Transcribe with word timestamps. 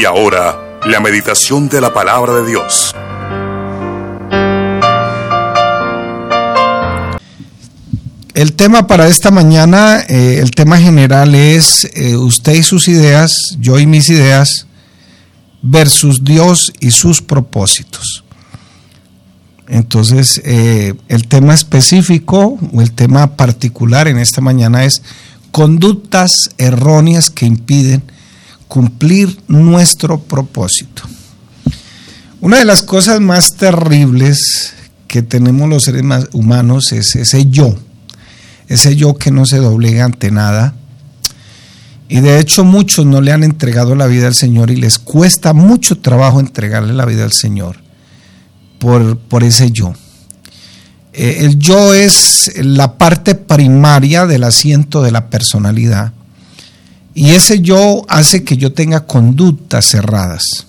Y 0.00 0.06
ahora, 0.06 0.80
la 0.86 0.98
meditación 0.98 1.68
de 1.68 1.78
la 1.78 1.92
palabra 1.92 2.32
de 2.36 2.46
Dios. 2.46 2.94
El 8.32 8.54
tema 8.54 8.86
para 8.86 9.08
esta 9.08 9.30
mañana, 9.30 10.00
eh, 10.08 10.38
el 10.40 10.52
tema 10.52 10.78
general 10.78 11.34
es 11.34 11.86
eh, 11.92 12.16
usted 12.16 12.54
y 12.54 12.62
sus 12.62 12.88
ideas, 12.88 13.30
yo 13.58 13.78
y 13.78 13.84
mis 13.84 14.08
ideas, 14.08 14.66
versus 15.60 16.24
Dios 16.24 16.72
y 16.80 16.92
sus 16.92 17.20
propósitos. 17.20 18.24
Entonces, 19.68 20.40
eh, 20.46 20.94
el 21.08 21.28
tema 21.28 21.52
específico 21.52 22.58
o 22.72 22.80
el 22.80 22.92
tema 22.92 23.36
particular 23.36 24.08
en 24.08 24.16
esta 24.16 24.40
mañana 24.40 24.82
es 24.86 25.02
conductas 25.50 26.52
erróneas 26.56 27.28
que 27.28 27.44
impiden 27.44 28.02
cumplir 28.70 29.36
nuestro 29.48 30.20
propósito. 30.20 31.02
Una 32.40 32.58
de 32.58 32.64
las 32.64 32.82
cosas 32.82 33.20
más 33.20 33.56
terribles 33.56 34.74
que 35.08 35.22
tenemos 35.22 35.68
los 35.68 35.82
seres 35.82 36.04
humanos 36.32 36.92
es 36.92 37.16
ese 37.16 37.50
yo, 37.50 37.74
ese 38.68 38.94
yo 38.94 39.16
que 39.16 39.32
no 39.32 39.44
se 39.44 39.58
doblega 39.58 40.04
ante 40.04 40.30
nada. 40.30 40.74
Y 42.08 42.20
de 42.20 42.38
hecho 42.38 42.64
muchos 42.64 43.06
no 43.06 43.20
le 43.20 43.32
han 43.32 43.42
entregado 43.42 43.96
la 43.96 44.06
vida 44.06 44.28
al 44.28 44.34
Señor 44.34 44.70
y 44.70 44.76
les 44.76 45.00
cuesta 45.00 45.52
mucho 45.52 45.98
trabajo 45.98 46.38
entregarle 46.38 46.94
la 46.94 47.06
vida 47.06 47.24
al 47.24 47.32
Señor 47.32 47.76
por, 48.78 49.18
por 49.18 49.42
ese 49.42 49.72
yo. 49.72 49.94
Eh, 51.12 51.38
el 51.40 51.58
yo 51.58 51.92
es 51.92 52.52
la 52.56 52.98
parte 52.98 53.34
primaria 53.34 54.26
del 54.26 54.44
asiento 54.44 55.02
de 55.02 55.10
la 55.10 55.28
personalidad 55.28 56.12
y 57.14 57.30
ese 57.30 57.60
yo 57.60 58.04
hace 58.08 58.44
que 58.44 58.56
yo 58.56 58.72
tenga 58.72 59.06
conductas 59.06 59.86
cerradas, 59.86 60.66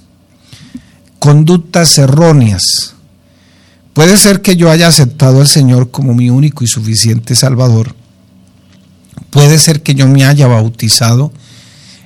conductas 1.19 1.97
erróneas. 1.97 2.95
Puede 3.93 4.17
ser 4.17 4.41
que 4.41 4.55
yo 4.55 4.71
haya 4.71 4.87
aceptado 4.87 5.41
al 5.41 5.47
Señor 5.47 5.91
como 5.91 6.13
mi 6.13 6.29
único 6.29 6.63
y 6.63 6.67
suficiente 6.67 7.35
Salvador. 7.35 7.95
Puede 9.29 9.59
ser 9.59 9.83
que 9.83 9.95
yo 9.95 10.07
me 10.07 10.25
haya 10.25 10.47
bautizado 10.47 11.31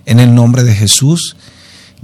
en 0.06 0.20
el 0.20 0.36
nombre 0.36 0.64
de 0.64 0.76
Jesús, 0.76 1.38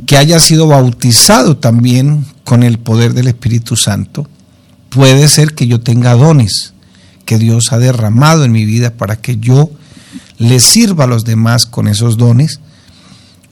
que 0.05 0.17
haya 0.17 0.39
sido 0.39 0.67
bautizado 0.67 1.57
también 1.57 2.25
con 2.43 2.63
el 2.63 2.79
poder 2.79 3.13
del 3.13 3.27
Espíritu 3.27 3.75
Santo. 3.75 4.27
Puede 4.89 5.27
ser 5.27 5.53
que 5.53 5.67
yo 5.67 5.81
tenga 5.81 6.15
dones 6.15 6.73
que 7.25 7.37
Dios 7.37 7.71
ha 7.71 7.77
derramado 7.77 8.45
en 8.45 8.51
mi 8.51 8.65
vida 8.65 8.93
para 8.93 9.15
que 9.15 9.37
yo 9.37 9.69
le 10.41 10.59
sirva 10.59 11.03
a 11.03 11.07
los 11.07 11.23
demás 11.23 11.67
con 11.67 11.87
esos 11.87 12.17
dones, 12.17 12.59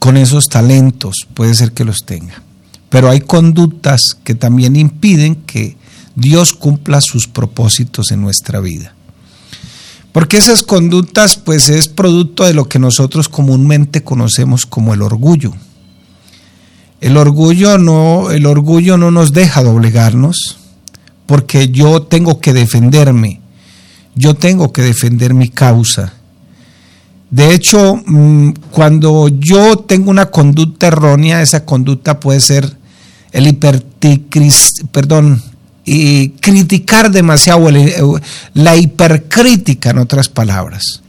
con 0.00 0.16
esos 0.16 0.48
talentos, 0.48 1.28
puede 1.34 1.54
ser 1.54 1.70
que 1.70 1.84
los 1.84 1.98
tenga. 2.04 2.42
Pero 2.88 3.08
hay 3.08 3.20
conductas 3.20 4.16
que 4.24 4.34
también 4.34 4.74
impiden 4.74 5.36
que 5.36 5.76
Dios 6.16 6.52
cumpla 6.52 7.00
sus 7.00 7.28
propósitos 7.28 8.10
en 8.10 8.20
nuestra 8.20 8.58
vida. 8.58 8.92
Porque 10.10 10.38
esas 10.38 10.64
conductas 10.64 11.36
pues 11.36 11.68
es 11.68 11.86
producto 11.86 12.44
de 12.44 12.54
lo 12.54 12.68
que 12.68 12.80
nosotros 12.80 13.28
comúnmente 13.28 14.02
conocemos 14.02 14.66
como 14.66 14.92
el 14.92 15.02
orgullo. 15.02 15.52
El 17.00 17.16
orgullo 17.16 17.78
no, 17.78 18.32
el 18.32 18.46
orgullo 18.46 18.98
no 18.98 19.12
nos 19.12 19.32
deja 19.32 19.62
doblegarnos, 19.62 20.58
porque 21.26 21.68
yo 21.68 22.02
tengo 22.02 22.40
que 22.40 22.52
defenderme, 22.52 23.40
yo 24.16 24.34
tengo 24.34 24.72
que 24.72 24.82
defender 24.82 25.34
mi 25.34 25.48
causa, 25.48 26.14
de 27.30 27.54
hecho, 27.54 28.02
mm, 28.04 28.50
cuando 28.72 29.28
yo 29.28 29.78
tengo 29.78 30.10
una 30.10 30.26
conducta 30.26 30.88
errónea, 30.88 31.42
esa 31.42 31.64
conducta 31.64 32.18
puede 32.18 32.40
ser 32.40 32.76
el 33.32 33.56
perdón, 33.56 35.42
y 35.84 36.30
criticar 36.30 37.10
demasiado, 37.10 37.68
la 38.54 38.76
hipercrítica 38.76 39.90
en 39.90 39.98
otras 39.98 40.28
palabras. 40.28 41.02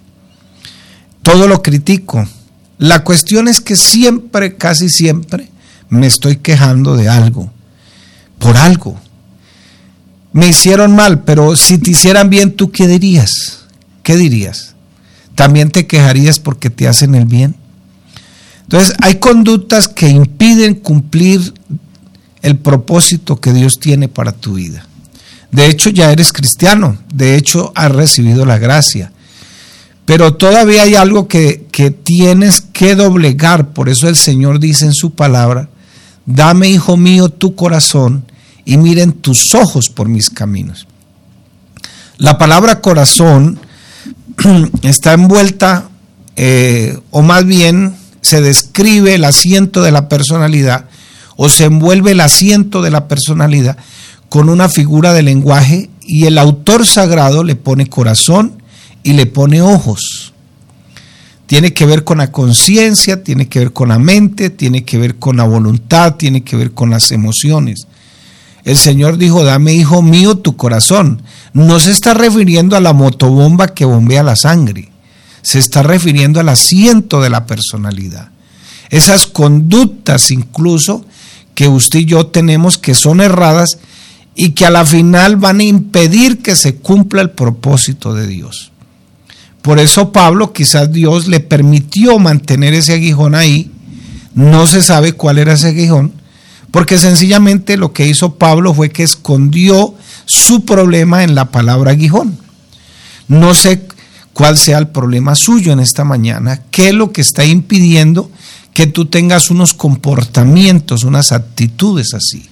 Todo 1.24 1.48
lo 1.48 1.62
critico. 1.62 2.28
La 2.78 3.04
cuestión 3.04 3.48
es 3.48 3.60
que 3.60 3.76
siempre, 3.76 4.56
casi 4.56 4.90
siempre, 4.90 5.50
me 5.90 6.08
estoy 6.08 6.38
quejando 6.38 6.96
de 6.96 7.10
algo, 7.10 7.52
por 8.40 8.58
algo. 8.58 9.00
Me 10.34 10.48
hicieron 10.48 10.96
mal, 10.96 11.24
pero 11.24 11.56
si 11.56 11.78
te 11.78 11.92
hicieran 11.92 12.30
bien, 12.30 12.54
¿tú 12.54 12.72
qué 12.72 12.88
dirías? 12.88 13.66
¿Qué 14.02 14.16
dirías? 14.16 14.71
También 15.42 15.72
te 15.72 15.88
quejarías 15.88 16.38
porque 16.38 16.70
te 16.70 16.88
hacen 16.88 17.16
el 17.16 17.26
bien. 17.26 17.56
Entonces, 18.62 18.94
hay 19.02 19.16
conductas 19.16 19.88
que 19.88 20.08
impiden 20.08 20.76
cumplir 20.76 21.56
el 22.44 22.58
propósito 22.58 23.42
que 23.42 23.52
Dios 23.52 23.80
tiene 23.80 24.08
para 24.08 24.34
tu 24.34 24.54
vida. 24.54 24.86
De 25.52 25.66
hecho, 25.66 25.90
ya 25.90 26.12
eres 26.12 26.32
cristiano, 26.32 26.96
de 27.12 27.38
hecho, 27.38 27.72
has 27.74 27.92
recibido 27.92 28.46
la 28.46 28.60
gracia. 28.60 29.12
Pero 30.06 30.36
todavía 30.36 30.84
hay 30.84 30.94
algo 30.94 31.28
que, 31.28 31.66
que 31.72 31.90
tienes 31.90 32.62
que 32.62 32.94
doblegar. 32.94 33.70
Por 33.70 33.90
eso 33.90 34.08
el 34.08 34.18
Señor 34.18 34.60
dice 34.60 34.86
en 34.86 34.94
su 34.94 35.16
palabra, 35.16 35.70
dame, 36.28 36.70
hijo 36.70 36.98
mío, 36.98 37.30
tu 37.30 37.56
corazón 37.56 38.26
y 38.64 38.78
miren 38.78 39.12
tus 39.12 39.56
ojos 39.56 39.90
por 39.90 40.08
mis 40.08 40.30
caminos. 40.30 40.86
La 42.18 42.38
palabra 42.38 42.80
corazón 42.80 43.60
está 44.84 45.14
envuelta, 45.14 45.90
eh, 46.36 46.98
o 47.12 47.22
más 47.22 47.46
bien 47.46 47.96
se 48.22 48.42
describe 48.42 49.16
el 49.16 49.24
asiento 49.24 49.82
de 49.82 49.92
la 49.92 50.10
personalidad, 50.10 50.86
o 51.36 51.50
se 51.50 51.66
envuelve 51.66 52.12
el 52.12 52.22
asiento 52.22 52.82
de 52.82 52.92
la 52.92 53.08
personalidad 53.08 53.78
con 54.30 54.48
una 54.48 54.70
figura 54.70 55.14
de 55.14 55.24
lenguaje 55.24 55.90
y 56.02 56.26
el 56.26 56.38
autor 56.38 56.86
sagrado 56.86 57.44
le 57.44 57.56
pone 57.56 57.88
corazón 57.88 58.62
y 59.04 59.14
le 59.14 59.26
pone 59.26 59.62
ojos. 59.62 60.34
Tiene 61.48 61.74
que 61.74 61.86
ver 61.86 62.06
con 62.06 62.20
la 62.20 62.32
conciencia, 62.32 63.24
tiene 63.24 63.50
que 63.50 63.60
ver 63.60 63.74
con 63.74 63.90
la 63.90 64.00
mente, 64.00 64.50
tiene 64.50 64.86
que 64.86 64.98
ver 64.98 65.18
con 65.18 65.36
la 65.36 65.44
voluntad, 65.44 66.16
tiene 66.16 66.44
que 66.44 66.56
ver 66.56 66.72
con 66.72 66.90
las 66.90 67.12
emociones. 67.12 67.88
El 68.64 68.78
Señor 68.78 69.18
dijo, 69.18 69.44
dame, 69.44 69.74
hijo 69.74 70.02
mío, 70.02 70.38
tu 70.38 70.56
corazón. 70.56 71.24
No 71.54 71.80
se 71.80 71.92
está 71.92 72.14
refiriendo 72.14 72.76
a 72.76 72.80
la 72.80 72.94
motobomba 72.94 73.70
que 73.70 73.86
bombea 73.86 74.24
la 74.24 74.36
sangre. 74.36 74.92
Se 75.42 75.60
está 75.60 75.82
refiriendo 75.84 76.40
al 76.40 76.50
asiento 76.50 77.22
de 77.22 77.30
la 77.30 77.46
personalidad. 77.46 78.30
Esas 78.90 79.26
conductas 79.26 80.32
incluso 80.32 81.06
que 81.56 81.68
usted 81.68 82.00
y 82.00 82.06
yo 82.06 82.28
tenemos 82.28 82.78
que 82.78 82.94
son 82.94 83.22
erradas 83.22 83.80
y 84.36 84.52
que 84.52 84.66
a 84.66 84.70
la 84.70 84.86
final 84.86 85.36
van 85.38 85.60
a 85.60 85.64
impedir 85.64 86.42
que 86.42 86.56
se 86.56 86.76
cumpla 86.76 87.22
el 87.22 87.32
propósito 87.32 88.14
de 88.14 88.28
Dios. 88.28 88.72
Por 89.62 89.80
eso 89.80 90.12
Pablo, 90.12 90.54
quizás 90.54 90.92
Dios 90.92 91.28
le 91.28 91.40
permitió 91.40 92.18
mantener 92.20 92.74
ese 92.74 92.94
aguijón 92.94 93.36
ahí. 93.36 93.72
No 94.34 94.66
se 94.68 94.82
sabe 94.82 95.14
cuál 95.14 95.38
era 95.38 95.54
ese 95.54 95.70
aguijón, 95.70 96.14
porque 96.72 96.98
sencillamente 96.98 97.76
lo 97.78 97.92
que 97.92 98.08
hizo 98.08 98.36
Pablo 98.36 98.74
fue 98.74 98.90
que 98.90 99.04
escondió 99.04 99.94
su 100.26 100.66
problema 100.66 101.24
en 101.24 101.36
la 101.36 101.52
palabra 101.52 101.92
aguijón. 101.92 102.38
No 103.28 103.54
sé 103.54 103.86
cuál 104.34 104.58
sea 104.58 104.78
el 104.78 104.88
problema 104.88 105.36
suyo 105.36 105.74
en 105.74 105.82
esta 105.82 106.06
mañana, 106.06 106.62
qué 106.72 106.90
es 106.90 106.96
lo 106.96 107.12
que 107.12 107.22
está 107.22 107.44
impidiendo 107.44 108.32
que 108.74 108.88
tú 108.88 109.06
tengas 109.06 109.52
unos 109.52 109.74
comportamientos, 109.74 111.04
unas 111.04 111.34
actitudes 111.34 112.14
así. 112.14 112.50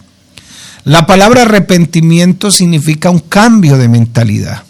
La 0.83 1.05
palabra 1.05 1.43
arrepentimiento 1.43 2.51
significa 2.51 3.09
un 3.09 3.19
cambio 3.19 3.77
de 3.77 3.87
mentalidad. 3.87 4.63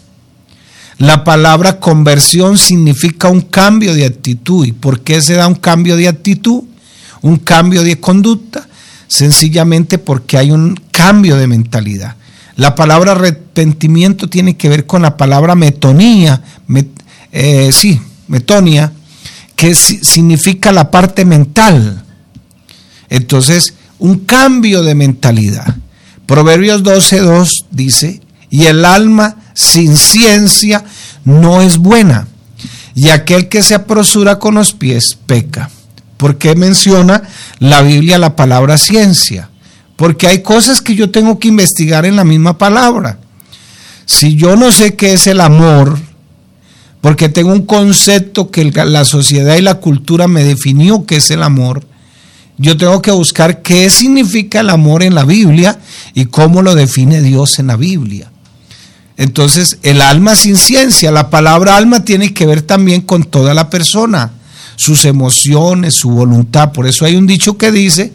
La 0.98 1.24
palabra 1.24 1.80
conversión 1.80 2.58
significa 2.58 3.28
un 3.28 3.40
cambio 3.40 3.94
de 3.94 4.04
actitud. 4.04 4.66
¿Y 4.66 4.72
por 4.72 5.00
qué 5.00 5.22
se 5.22 5.34
da 5.34 5.48
un 5.48 5.54
cambio 5.54 5.96
de 5.96 6.08
actitud? 6.08 6.64
Un 7.22 7.38
cambio 7.38 7.82
de 7.82 7.98
conducta 7.98 8.68
sencillamente 9.10 9.98
porque 9.98 10.38
hay 10.38 10.52
un 10.52 10.80
cambio 10.92 11.36
de 11.36 11.48
mentalidad. 11.48 12.14
La 12.56 12.74
palabra 12.76 13.12
arrepentimiento 13.12 14.28
tiene 14.28 14.56
que 14.56 14.68
ver 14.68 14.86
con 14.86 15.02
la 15.02 15.16
palabra 15.16 15.56
metonía, 15.56 16.42
eh, 17.32 17.70
sí, 17.72 18.00
metonia, 18.28 18.92
que 19.56 19.74
significa 19.74 20.72
la 20.72 20.90
parte 20.90 21.24
mental. 21.24 22.04
Entonces, 23.08 23.74
un 23.98 24.20
cambio 24.20 24.82
de 24.82 24.94
mentalidad. 24.94 25.76
Proverbios 26.26 26.84
12.2 26.84 27.64
dice, 27.72 28.20
y 28.48 28.66
el 28.66 28.84
alma 28.84 29.36
sin 29.54 29.96
ciencia 29.96 30.84
no 31.24 31.62
es 31.62 31.78
buena, 31.78 32.28
y 32.94 33.08
aquel 33.08 33.48
que 33.48 33.62
se 33.62 33.74
apresura 33.74 34.38
con 34.38 34.54
los 34.54 34.72
pies 34.72 35.18
peca. 35.26 35.68
¿Por 36.20 36.36
qué 36.36 36.54
menciona 36.54 37.22
la 37.60 37.80
Biblia 37.80 38.18
la 38.18 38.36
palabra 38.36 38.76
ciencia? 38.76 39.48
Porque 39.96 40.26
hay 40.26 40.42
cosas 40.42 40.82
que 40.82 40.94
yo 40.94 41.10
tengo 41.10 41.38
que 41.38 41.48
investigar 41.48 42.04
en 42.04 42.14
la 42.14 42.24
misma 42.24 42.58
palabra. 42.58 43.18
Si 44.04 44.34
yo 44.34 44.54
no 44.54 44.70
sé 44.70 44.96
qué 44.96 45.14
es 45.14 45.26
el 45.26 45.40
amor, 45.40 45.98
porque 47.00 47.30
tengo 47.30 47.52
un 47.52 47.64
concepto 47.64 48.50
que 48.50 48.66
la 48.66 49.06
sociedad 49.06 49.56
y 49.56 49.62
la 49.62 49.76
cultura 49.76 50.28
me 50.28 50.44
definió 50.44 51.06
que 51.06 51.16
es 51.16 51.30
el 51.30 51.42
amor, 51.42 51.86
yo 52.58 52.76
tengo 52.76 53.00
que 53.00 53.12
buscar 53.12 53.62
qué 53.62 53.88
significa 53.88 54.60
el 54.60 54.68
amor 54.68 55.02
en 55.02 55.14
la 55.14 55.24
Biblia 55.24 55.78
y 56.12 56.26
cómo 56.26 56.60
lo 56.60 56.74
define 56.74 57.22
Dios 57.22 57.58
en 57.58 57.68
la 57.68 57.76
Biblia. 57.76 58.30
Entonces, 59.16 59.78
el 59.82 60.02
alma 60.02 60.36
sin 60.36 60.58
ciencia, 60.58 61.12
la 61.12 61.30
palabra 61.30 61.78
alma 61.78 62.04
tiene 62.04 62.34
que 62.34 62.44
ver 62.44 62.60
también 62.60 63.00
con 63.00 63.24
toda 63.24 63.54
la 63.54 63.70
persona, 63.70 64.32
sus 64.80 65.04
emociones, 65.04 65.94
su 65.94 66.08
voluntad. 66.08 66.72
Por 66.72 66.86
eso 66.86 67.04
hay 67.04 67.16
un 67.16 67.26
dicho 67.26 67.58
que 67.58 67.70
dice 67.70 68.12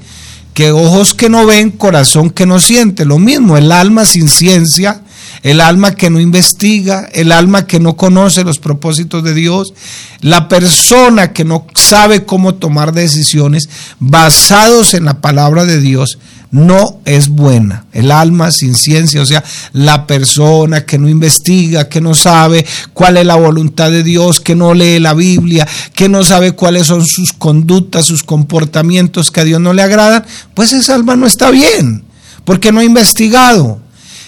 que 0.56 0.72
ojos 0.72 1.14
que 1.14 1.30
no 1.30 1.46
ven, 1.46 1.70
corazón 1.70 2.32
que 2.32 2.48
no 2.48 2.60
siente. 2.60 3.06
Lo 3.06 3.20
mismo, 3.20 3.56
el 3.56 3.72
alma 3.72 4.06
sin 4.06 4.28
ciencia 4.28 5.04
el 5.46 5.62
alma 5.62 5.94
que 5.94 6.10
no 6.10 6.20
investiga, 6.20 7.08
el 7.14 7.32
alma 7.32 7.68
que 7.68 7.80
no 7.80 7.96
conoce 7.96 8.44
los 8.44 8.58
propósitos 8.58 9.24
de 9.24 9.36
Dios, 9.36 9.76
la 10.22 10.50
persona 10.50 11.34
que 11.34 11.46
no 11.46 11.68
sabe 11.76 12.26
cómo 12.26 12.56
tomar 12.56 12.94
decisiones 12.94 13.70
basados 14.00 14.96
en 14.96 15.06
la 15.06 15.22
palabra 15.22 15.66
de 15.66 15.80
Dios, 15.80 16.18
no 16.56 17.02
es 17.04 17.28
buena. 17.28 17.86
El 17.92 18.12
alma 18.12 18.50
sin 18.50 18.76
ciencia, 18.76 19.22
o 19.22 19.26
sea, 19.26 19.44
la 19.74 20.08
persona 20.08 20.86
que 20.86 20.98
no 20.98 21.10
investiga, 21.10 21.90
que 21.90 22.00
no 22.00 22.14
sabe 22.14 22.66
cuál 22.94 23.18
es 23.18 23.26
la 23.26 23.36
voluntad 23.36 23.92
de 23.92 24.04
Dios, 24.04 24.40
que 24.40 24.56
no 24.56 24.74
lee 24.74 25.00
la 25.00 25.14
Biblia, 25.14 25.68
que 25.94 26.08
no 26.08 26.24
sabe 26.24 26.54
cuáles 26.54 26.88
son 26.88 27.06
sus 27.06 27.34
conductas, 27.34 28.06
sus 28.06 28.24
comportamientos 28.24 29.32
que 29.32 29.42
a 29.42 29.44
Dios 29.44 29.60
no 29.60 29.74
le 29.74 29.84
agradan, 29.84 30.26
pues 30.54 30.72
esa 30.72 30.96
alma 30.96 31.18
no 31.18 31.28
está 31.28 31.52
bien, 31.52 32.06
porque 32.46 32.72
no 32.72 32.80
ha 32.80 32.86
investigado 32.86 33.82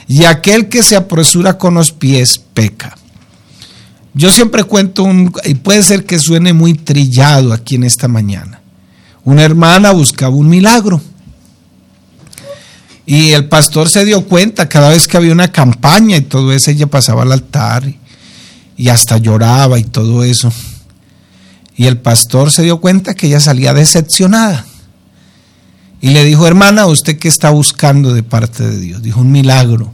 y 0.05 0.25
aquel 0.25 0.67
que 0.67 0.83
se 0.83 0.97
apresura 0.97 1.57
con 1.57 1.75
los 1.75 1.93
pies 1.93 2.41
peca. 2.53 2.97
Yo 4.13 4.31
siempre 4.31 4.65
cuento 4.65 5.03
un, 5.03 5.31
y 5.45 5.55
puede 5.55 5.81
ser 5.81 6.03
que 6.03 6.19
suene 6.19 6.51
muy 6.51 6.73
trillado 6.73 7.53
aquí 7.53 7.75
en 7.75 7.85
esta 7.85 8.09
mañana. 8.09 8.59
Una 9.23 9.43
hermana 9.43 9.91
buscaba 9.91 10.35
un 10.35 10.49
milagro. 10.49 11.01
Y 13.09 13.31
el 13.31 13.45
pastor 13.45 13.87
se 13.87 14.03
dio 14.03 14.25
cuenta 14.25 14.67
cada 14.67 14.89
vez 14.89 15.07
que 15.07 15.15
había 15.15 15.31
una 15.31 15.49
campaña 15.49 16.17
y 16.17 16.21
todo 16.21 16.51
eso, 16.51 16.71
ella 16.71 16.87
pasaba 16.87 17.23
al 17.23 17.31
altar 17.31 17.89
y, 18.75 18.89
hasta 18.89 19.17
lloraba 19.17 19.79
y 19.79 19.85
todo 19.85 20.25
eso. 20.25 20.51
Y 21.77 21.85
el 21.85 21.99
pastor 21.99 22.51
se 22.51 22.63
dio 22.63 22.81
cuenta 22.81 23.13
que 23.13 23.27
ella 23.27 23.39
salía 23.39 23.73
decepcionada. 23.73 24.65
Y 26.01 26.09
le 26.09 26.25
dijo, 26.25 26.45
hermana, 26.47 26.85
¿usted 26.85 27.17
qué 27.17 27.29
está 27.29 27.49
buscando 27.49 28.13
de 28.13 28.23
parte 28.23 28.67
de 28.67 28.77
Dios? 28.77 29.01
Dijo, 29.01 29.21
un 29.21 29.31
milagro. 29.31 29.93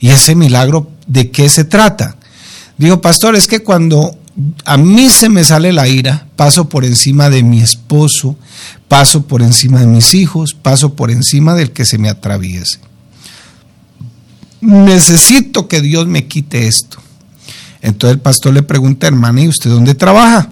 ¿Y 0.00 0.08
ese 0.08 0.34
milagro 0.34 0.90
de 1.06 1.30
qué 1.30 1.50
se 1.50 1.64
trata? 1.64 2.16
Digo, 2.78 3.02
pastor, 3.02 3.36
es 3.36 3.46
que 3.46 3.62
cuando 3.62 4.18
a 4.64 4.76
mí 4.76 5.10
se 5.10 5.28
me 5.28 5.44
sale 5.44 5.72
la 5.72 5.88
ira, 5.88 6.26
paso 6.36 6.68
por 6.68 6.84
encima 6.84 7.28
de 7.28 7.42
mi 7.42 7.60
esposo, 7.60 8.36
paso 8.86 9.26
por 9.26 9.42
encima 9.42 9.80
de 9.80 9.86
mis 9.86 10.14
hijos, 10.14 10.54
paso 10.54 10.94
por 10.94 11.10
encima 11.10 11.54
del 11.54 11.72
que 11.72 11.84
se 11.84 11.98
me 11.98 12.08
atraviese. 12.08 12.78
Necesito 14.60 15.68
que 15.68 15.80
Dios 15.80 16.06
me 16.06 16.26
quite 16.26 16.66
esto. 16.66 16.98
Entonces 17.80 18.16
el 18.16 18.20
pastor 18.20 18.54
le 18.54 18.62
pregunta, 18.62 19.06
hermana, 19.06 19.42
¿y 19.42 19.48
usted 19.48 19.70
dónde 19.70 19.94
trabaja? 19.94 20.50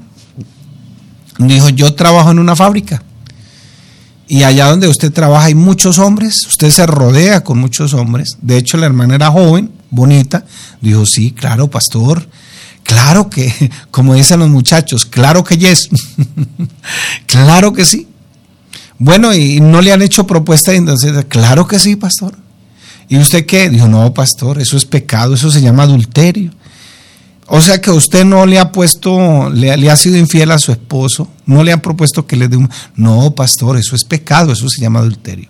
Dijo, 1.38 1.68
yo 1.68 1.94
trabajo 1.94 2.30
en 2.30 2.38
una 2.38 2.56
fábrica. 2.56 3.02
Y 4.28 4.42
allá 4.42 4.70
donde 4.70 4.88
usted 4.88 5.12
trabaja 5.12 5.46
hay 5.46 5.54
muchos 5.54 5.98
hombres, 5.98 6.46
usted 6.46 6.70
se 6.70 6.86
rodea 6.86 7.44
con 7.44 7.58
muchos 7.58 7.94
hombres. 7.94 8.36
De 8.42 8.56
hecho, 8.58 8.76
la 8.76 8.86
hermana 8.86 9.14
era 9.14 9.30
joven, 9.30 9.70
bonita. 9.90 10.44
Dijo, 10.80 11.06
sí, 11.06 11.30
claro, 11.30 11.68
pastor. 11.70 12.28
Claro 12.86 13.28
que, 13.28 13.70
como 13.90 14.14
dicen 14.14 14.40
los 14.40 14.48
muchachos, 14.48 15.04
claro 15.04 15.44
que 15.44 15.58
yes. 15.58 15.88
claro 17.26 17.72
que 17.72 17.84
sí. 17.84 18.08
Bueno, 18.98 19.34
y 19.34 19.60
no 19.60 19.82
le 19.82 19.92
han 19.92 20.02
hecho 20.02 20.26
propuesta, 20.26 20.72
entonces, 20.72 21.12
claro 21.28 21.66
que 21.66 21.78
sí, 21.78 21.96
pastor. 21.96 22.34
¿Y 23.08 23.18
usted 23.18 23.44
qué? 23.44 23.68
Dijo, 23.68 23.88
no, 23.88 24.12
pastor, 24.14 24.58
eso 24.60 24.76
es 24.76 24.84
pecado, 24.84 25.34
eso 25.34 25.50
se 25.50 25.60
llama 25.60 25.82
adulterio. 25.82 26.50
O 27.48 27.60
sea 27.60 27.80
que 27.80 27.90
usted 27.90 28.24
no 28.24 28.44
le 28.46 28.58
ha 28.58 28.72
puesto, 28.72 29.50
le, 29.50 29.90
ha 29.90 29.96
sido 29.96 30.16
infiel 30.16 30.50
a 30.50 30.58
su 30.58 30.72
esposo, 30.72 31.28
no 31.44 31.62
le 31.62 31.72
han 31.72 31.80
propuesto 31.80 32.26
que 32.26 32.34
le 32.34 32.48
dé 32.48 32.56
un... 32.56 32.68
No, 32.96 33.32
pastor, 33.36 33.76
eso 33.76 33.94
es 33.94 34.02
pecado, 34.02 34.52
eso 34.52 34.68
se 34.68 34.80
llama 34.80 34.98
adulterio. 34.98 35.48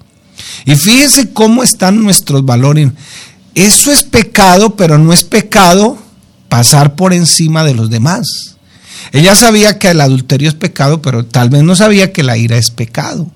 Y 0.66 0.76
fíjese 0.76 1.32
cómo 1.32 1.62
están 1.62 2.02
nuestros 2.02 2.44
valores. 2.44 2.90
Eso 3.54 3.90
es 3.90 4.02
pecado, 4.02 4.76
pero 4.76 4.98
no 4.98 5.14
es 5.14 5.24
pecado 5.24 5.96
pasar 6.48 6.94
por 6.94 7.12
encima 7.12 7.64
de 7.64 7.74
los 7.74 7.90
demás. 7.90 8.56
Ella 9.12 9.36
sabía 9.36 9.78
que 9.78 9.90
el 9.90 10.00
adulterio 10.00 10.48
es 10.48 10.54
pecado, 10.54 11.00
pero 11.00 11.24
tal 11.24 11.48
vez 11.48 11.62
no 11.62 11.76
sabía 11.76 12.12
que 12.12 12.22
la 12.22 12.36
ira 12.36 12.56
es 12.56 12.70
pecado. 12.70 13.30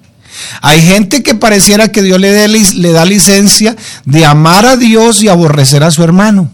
Hay 0.63 0.81
gente 0.83 1.23
que 1.23 1.35
pareciera 1.35 1.91
que 1.91 2.03
Dios 2.03 2.21
le, 2.21 2.49
le 2.49 2.93
da 2.93 3.05
licencia 3.05 3.77
de 4.05 4.25
amar 4.25 4.67
a 4.67 4.77
Dios 4.77 5.23
y 5.23 5.29
aborrecer 5.29 5.83
a 5.83 5.91
su 5.91 6.03
hermano. 6.03 6.51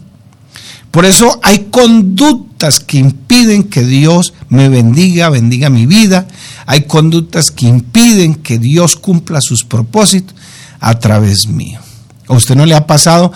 Por 0.91 1.05
eso 1.05 1.39
hay 1.43 1.67
conductas 1.69 2.79
que 2.79 2.97
impiden 2.97 3.63
que 3.63 3.83
Dios 3.83 4.33
me 4.49 4.69
bendiga, 4.69 5.29
bendiga 5.29 5.69
mi 5.69 5.85
vida. 5.85 6.27
Hay 6.65 6.83
conductas 6.83 7.51
que 7.51 7.67
impiden 7.67 8.35
que 8.35 8.57
Dios 8.57 8.95
cumpla 8.95 9.39
sus 9.41 9.63
propósitos 9.63 10.35
a 10.79 10.97
través 10.99 11.47
mío. 11.47 11.79
¿A 12.27 12.33
usted 12.33 12.55
no 12.55 12.65
le 12.65 12.75
ha 12.75 12.87
pasado? 12.87 13.31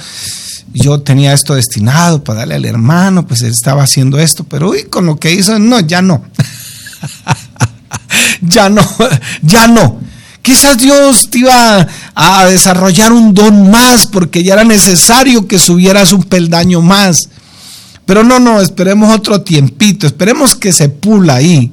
Yo 0.74 1.02
tenía 1.02 1.34
esto 1.34 1.56
destinado 1.56 2.24
para 2.24 2.40
darle 2.40 2.56
al 2.56 2.66
hermano, 2.66 3.28
pues 3.28 3.42
él 3.42 3.52
estaba 3.52 3.84
haciendo 3.84 4.20
esto, 4.20 4.44
pero 4.46 4.70
uy, 4.70 4.84
con 4.84 5.06
lo 5.06 5.18
que 5.18 5.34
hizo, 5.34 5.60
no, 5.60 5.80
ya 5.82 6.02
no. 6.02 6.24
ya 8.42 8.70
no, 8.70 8.82
ya 9.42 9.68
no. 9.68 10.00
Quizás 10.42 10.78
Dios 10.78 11.30
te 11.30 11.40
iba 11.40 11.88
a 12.16 12.46
desarrollar 12.46 13.14
un 13.14 13.34
don 13.34 13.70
más 13.70 14.08
porque 14.08 14.44
ya 14.44 14.54
era 14.54 14.64
necesario 14.64 15.48
que 15.48 15.60
subieras 15.60 16.14
un 16.14 16.24
peldaño 16.24 16.82
más. 16.82 17.30
Pero 18.06 18.24
no, 18.24 18.40
no, 18.40 18.60
esperemos 18.60 19.16
otro 19.16 19.42
tiempito, 19.42 20.08
esperemos 20.08 20.56
que 20.56 20.74
se 20.74 20.90
pula 20.90 21.36
ahí. 21.36 21.72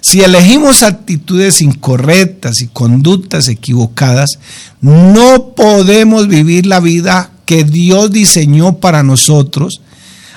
Si 0.00 0.20
elegimos 0.20 0.82
actitudes 0.82 1.62
incorrectas 1.62 2.60
y 2.60 2.66
conductas 2.66 3.48
equivocadas, 3.48 4.30
no 4.80 5.54
podemos 5.56 6.28
vivir 6.28 6.66
la 6.66 6.80
vida 6.80 7.31
que 7.46 7.64
Dios 7.64 8.10
diseñó 8.10 8.78
para 8.78 9.02
nosotros, 9.02 9.80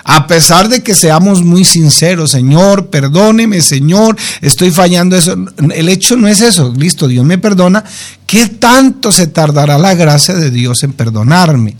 a 0.04 0.28
pesar 0.28 0.70
de 0.70 0.84
que 0.84 0.94
seamos 0.94 1.44
muy 1.44 1.66
sinceros, 1.66 2.32
Señor, 2.32 2.88
perdóneme, 2.88 3.62
Señor, 3.62 4.16
estoy 4.42 4.70
fallando 4.70 5.16
eso. 5.16 5.36
El 5.74 5.90
hecho 5.90 6.16
no 6.16 6.28
es 6.28 6.42
eso, 6.42 6.74
listo, 6.78 7.08
Dios 7.08 7.26
me 7.26 7.40
perdona. 7.40 7.84
¿Qué 8.28 8.48
tanto 8.48 9.12
se 9.12 9.28
tardará 9.28 9.80
la 9.80 9.96
gracia 9.96 10.36
de 10.36 10.52
Dios 10.52 10.84
en 10.84 10.94
perdonarme? 10.94 11.76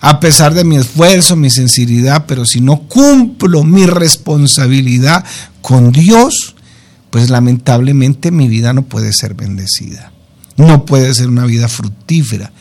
a 0.00 0.20
pesar 0.20 0.54
de 0.54 0.62
mi 0.62 0.76
esfuerzo, 0.76 1.34
mi 1.34 1.50
sinceridad, 1.50 2.26
pero 2.26 2.44
si 2.44 2.60
no 2.60 2.82
cumplo 2.82 3.64
mi 3.64 3.86
responsabilidad 3.86 5.24
con 5.62 5.90
Dios, 5.90 6.54
pues 7.10 7.30
lamentablemente 7.30 8.30
mi 8.30 8.48
vida 8.48 8.72
no 8.72 8.82
puede 8.82 9.12
ser 9.12 9.34
bendecida, 9.34 10.12
no 10.56 10.84
puede 10.84 11.12
ser 11.14 11.28
una 11.28 11.44
vida 11.44 11.66
fructífera. 11.66 12.52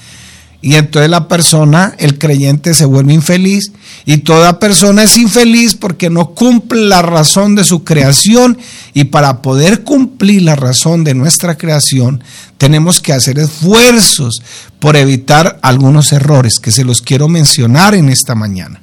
Y 0.65 0.77
entonces 0.77 1.11
la 1.11 1.27
persona, 1.27 1.93
el 1.99 2.17
creyente, 2.17 2.73
se 2.73 2.85
vuelve 2.85 3.13
infeliz. 3.13 3.71
Y 4.03 4.17
toda 4.17 4.57
persona 4.57 5.03
es 5.03 5.15
infeliz 5.15 5.75
porque 5.75 6.09
no 6.09 6.31
cumple 6.31 6.81
la 6.87 7.03
razón 7.03 7.53
de 7.53 7.63
su 7.63 7.83
creación. 7.83 8.57
Y 8.91 9.03
para 9.03 9.43
poder 9.43 9.83
cumplir 9.83 10.41
la 10.41 10.55
razón 10.55 11.03
de 11.03 11.13
nuestra 11.13 11.55
creación 11.55 12.23
tenemos 12.57 12.99
que 12.99 13.13
hacer 13.13 13.37
esfuerzos 13.37 14.41
por 14.79 14.95
evitar 14.95 15.59
algunos 15.61 16.11
errores 16.11 16.57
que 16.57 16.71
se 16.71 16.83
los 16.83 17.03
quiero 17.03 17.27
mencionar 17.27 17.93
en 17.93 18.09
esta 18.09 18.33
mañana. 18.33 18.81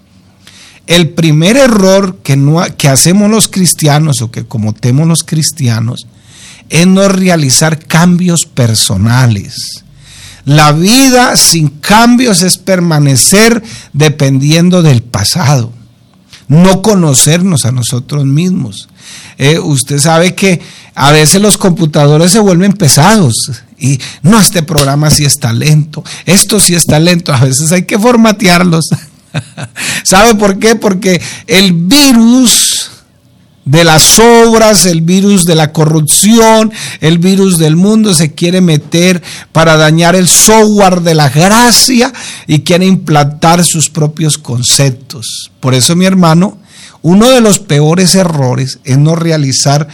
El 0.87 1.09
primer 1.09 1.57
error 1.57 2.19
que, 2.23 2.37
no, 2.37 2.65
que 2.79 2.87
hacemos 2.87 3.29
los 3.29 3.49
cristianos 3.49 4.23
o 4.23 4.31
que 4.31 4.45
cometemos 4.45 5.09
los 5.09 5.25
cristianos 5.25 6.07
es 6.69 6.87
no 6.87 7.09
realizar 7.09 7.85
cambios 7.85 8.45
personales 8.45 9.83
la 10.45 10.73
vida 10.73 11.37
sin 11.37 11.69
cambios 11.69 12.43
es 12.43 12.59
permanecer 12.59 13.63
dependiendo 13.93 14.83
del 14.83 15.03
pasado, 15.03 15.73
no 16.49 16.83
conocernos 16.83 17.65
a 17.65 17.73
nosotros 17.73 18.25
mismos. 18.25 18.89
Eh, 19.39 19.59
usted 19.59 19.99
sabe 19.99 20.35
que 20.35 20.61
a 20.95 21.13
veces 21.13 21.41
los 21.41 21.59
computadores 21.59 22.33
se 22.33 22.41
vuelven 22.41 22.73
pesados 22.73 23.35
y 23.79 23.99
no, 24.23 24.39
este 24.39 24.63
programa 24.63 25.11
sí 25.11 25.25
está 25.25 25.53
lento, 25.53 26.05
esto 26.27 26.61
sí 26.61 26.75
está 26.75 27.01
lento, 27.01 27.33
a 27.33 27.41
veces 27.41 27.73
hay 27.73 27.85
que 27.85 27.99
formatearlos. 27.99 28.91
¿Sabe 30.05 30.35
por 30.35 30.59
qué? 30.59 30.77
Porque 30.77 31.21
el 31.47 31.73
virus 31.73 32.72
de 33.65 33.85
las 33.85 34.19
obras, 34.19 34.87
el 34.87 35.03
virus 35.03 35.45
de 35.45 35.55
la 35.55 35.73
corrupción, 35.73 36.73
el 37.01 37.19
virus 37.19 37.59
del 37.59 37.77
mundo 37.77 38.13
se 38.13 38.33
quiere 38.33 38.61
meter 38.61 39.23
para 39.53 39.77
dañar 39.77 40.17
el 40.17 40.29
software 40.29 41.01
de 41.03 41.15
la 41.15 41.29
gracia 41.29 42.13
y 42.47 42.61
quiere 42.61 42.87
implantar 42.87 43.65
sus 43.65 43.89
propios 43.89 44.37
conceptos. 44.39 45.51
Por 45.61 45.75
eso, 45.75 45.95
mi 45.95 46.07
hermano, 46.07 46.59
uno 47.03 47.31
de 47.31 47.41
los 47.41 47.59
peores 47.59 48.15
errores 48.15 48.79
es 48.85 48.99
no 48.99 49.17
realizar 49.17 49.89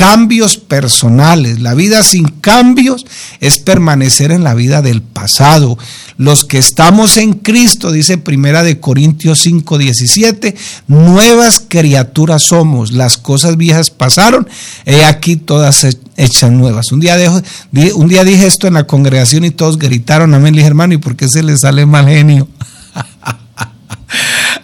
cambios 0.00 0.56
personales. 0.56 1.60
La 1.60 1.74
vida 1.74 2.02
sin 2.02 2.26
cambios 2.26 3.04
es 3.40 3.58
permanecer 3.58 4.32
en 4.32 4.42
la 4.42 4.54
vida 4.54 4.80
del 4.80 5.02
pasado. 5.02 5.76
Los 6.16 6.46
que 6.46 6.56
estamos 6.56 7.18
en 7.18 7.34
Cristo, 7.34 7.92
dice 7.92 8.16
Primera 8.16 8.62
de 8.62 8.80
Corintios 8.80 9.40
5, 9.40 9.76
17, 9.76 10.56
nuevas 10.88 11.62
criaturas 11.68 12.44
somos. 12.44 12.92
Las 12.92 13.18
cosas 13.18 13.58
viejas 13.58 13.90
pasaron, 13.90 14.48
he 14.86 15.04
aquí 15.04 15.36
todas 15.36 15.86
hechas 16.16 16.50
nuevas. 16.50 16.92
Un 16.92 17.00
día, 17.00 17.18
dije 18.24 18.46
esto 18.46 18.68
en 18.68 18.74
la 18.74 18.86
congregación 18.86 19.44
y 19.44 19.50
todos 19.50 19.78
gritaron, 19.78 20.32
amén, 20.32 20.54
le 20.54 20.60
dije, 20.60 20.68
hermano, 20.68 20.94
¿y 20.94 20.98
por 20.98 21.14
qué 21.14 21.28
se 21.28 21.42
le 21.42 21.58
sale 21.58 21.84
mal 21.84 22.08
genio? 22.08 22.48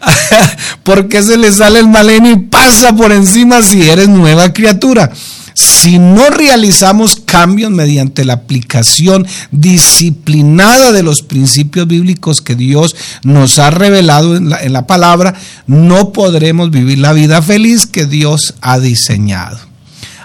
¿Por 0.82 1.08
qué 1.08 1.22
se 1.22 1.36
le 1.36 1.52
sale 1.52 1.80
el 1.80 1.88
mal 1.88 2.08
genio 2.08 2.32
y 2.32 2.36
pasa 2.36 2.94
por 2.94 3.12
encima 3.12 3.62
si 3.62 3.88
eres 3.88 4.08
nueva 4.08 4.52
criatura? 4.52 5.10
Si 5.54 5.98
no 5.98 6.28
realizamos 6.28 7.16
cambios 7.24 7.70
mediante 7.70 8.26
la 8.26 8.34
aplicación 8.34 9.26
disciplinada 9.50 10.92
de 10.92 11.02
los 11.02 11.22
principios 11.22 11.86
bíblicos 11.88 12.42
que 12.42 12.54
Dios 12.54 12.94
nos 13.22 13.58
ha 13.58 13.70
revelado 13.70 14.36
en 14.36 14.50
la, 14.50 14.62
en 14.62 14.74
la 14.74 14.86
palabra, 14.86 15.34
no 15.66 16.12
podremos 16.12 16.70
vivir 16.70 16.98
la 16.98 17.14
vida 17.14 17.40
feliz 17.40 17.86
que 17.86 18.04
Dios 18.04 18.54
ha 18.60 18.78
diseñado. 18.78 19.58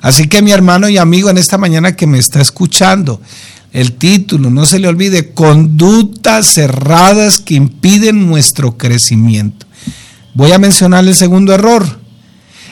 Así 0.01 0.27
que 0.27 0.41
mi 0.41 0.51
hermano 0.51 0.89
y 0.89 0.97
amigo 0.97 1.29
en 1.29 1.37
esta 1.37 1.57
mañana 1.57 1.95
que 1.95 2.07
me 2.07 2.17
está 2.17 2.41
escuchando, 2.41 3.21
el 3.73 3.93
título, 3.93 4.49
no 4.49 4.65
se 4.65 4.79
le 4.79 4.87
olvide, 4.87 5.33
conductas 5.33 6.47
cerradas 6.47 7.39
que 7.39 7.55
impiden 7.55 8.27
nuestro 8.27 8.77
crecimiento. 8.77 9.65
Voy 10.33 10.51
a 10.51 10.59
mencionar 10.59 11.05
el 11.05 11.15
segundo 11.15 11.53
error. 11.53 12.01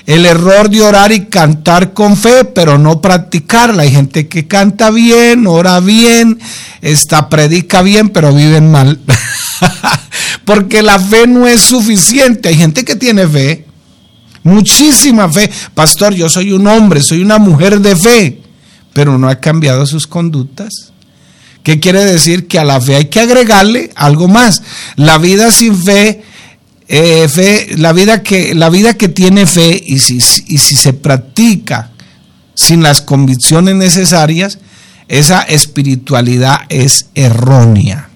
El 0.06 0.26
error 0.26 0.70
de 0.70 0.82
orar 0.82 1.12
y 1.12 1.26
cantar 1.26 1.94
con 1.94 2.18
fe, 2.18 2.44
pero 2.44 2.80
no 2.80 3.00
practicarla. 3.00 3.84
Hay 3.84 3.92
gente 3.92 4.28
que 4.28 4.48
canta 4.48 4.90
bien, 4.90 5.46
ora 5.46 5.80
bien, 5.82 6.40
está, 6.82 7.30
predica 7.30 7.82
bien, 7.84 8.10
pero 8.10 8.34
viven 8.34 8.72
mal. 8.72 9.00
Porque 10.46 10.82
la 10.82 10.98
fe 11.00 11.28
no 11.28 11.48
es 11.48 11.62
suficiente. 11.62 12.50
Hay 12.50 12.56
gente 12.56 12.84
que 12.84 12.96
tiene 12.96 13.28
fe, 13.28 13.68
muchísima 14.42 15.30
fe. 15.30 15.50
Pastor, 15.76 16.16
yo 16.16 16.28
soy 16.28 16.54
un 16.54 16.66
hombre, 16.66 17.02
soy 17.02 17.22
una 17.22 17.38
mujer 17.38 17.80
de 17.80 17.96
fe, 17.96 18.42
pero 18.94 19.18
no 19.18 19.30
ha 19.30 19.40
cambiado 19.40 19.86
sus 19.86 20.08
conductas. 20.08 20.92
¿Qué 21.64 21.80
quiere 21.80 22.06
decir? 22.06 22.48
Que 22.48 22.60
a 22.60 22.64
la 22.64 22.80
fe 22.80 22.96
hay 22.96 23.06
que 23.06 23.20
agregarle 23.20 23.92
algo 23.96 24.28
más. 24.28 24.64
La 24.96 25.18
vida 25.18 25.52
sin 25.52 25.76
fe 25.76 26.24
eh, 26.92 27.30
fe, 27.30 27.78
la 27.78 27.94
vida 27.94 28.24
que, 28.24 28.56
la 28.56 28.70
vida 28.70 28.96
que 28.96 29.10
tiene 29.10 29.46
fe 29.46 29.80
y 29.86 30.00
si, 30.00 30.16
y 30.16 30.58
si 30.58 30.76
se 30.76 30.92
practica 30.94 31.92
sin 32.56 32.82
las 32.82 33.02
convicciones 33.02 33.76
necesarias, 33.76 34.58
esa 35.08 35.44
espiritualidad 35.44 36.62
es 36.70 37.06
errónea. 37.14 38.09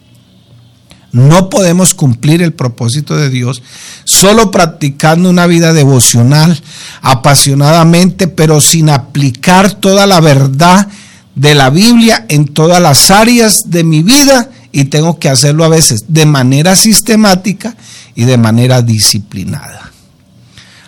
No 1.13 1.47
podemos 1.51 1.93
cumplir 1.93 2.41
el 2.41 2.53
propósito 2.53 3.15
de 3.15 3.29
Dios 3.29 3.61
solo 4.03 4.49
practicando 4.49 5.29
una 5.29 5.45
vida 5.45 5.71
devocional 5.71 6.59
apasionadamente, 7.03 8.27
pero 8.27 8.59
sin 8.59 8.89
aplicar 8.89 9.73
toda 9.73 10.07
la 10.07 10.19
verdad 10.21 10.87
de 11.35 11.53
la 11.53 11.69
Biblia 11.69 12.25
en 12.29 12.47
todas 12.47 12.81
las 12.81 13.11
áreas 13.11 13.69
de 13.69 13.83
mi 13.83 14.01
vida 14.01 14.49
y 14.71 14.85
tengo 14.85 15.19
que 15.19 15.29
hacerlo 15.29 15.63
a 15.63 15.69
veces 15.69 16.05
de 16.07 16.25
manera 16.25 16.75
sistemática 16.75 17.75
y 18.15 18.23
de 18.23 18.39
manera 18.39 18.81
disciplinada. 18.81 19.91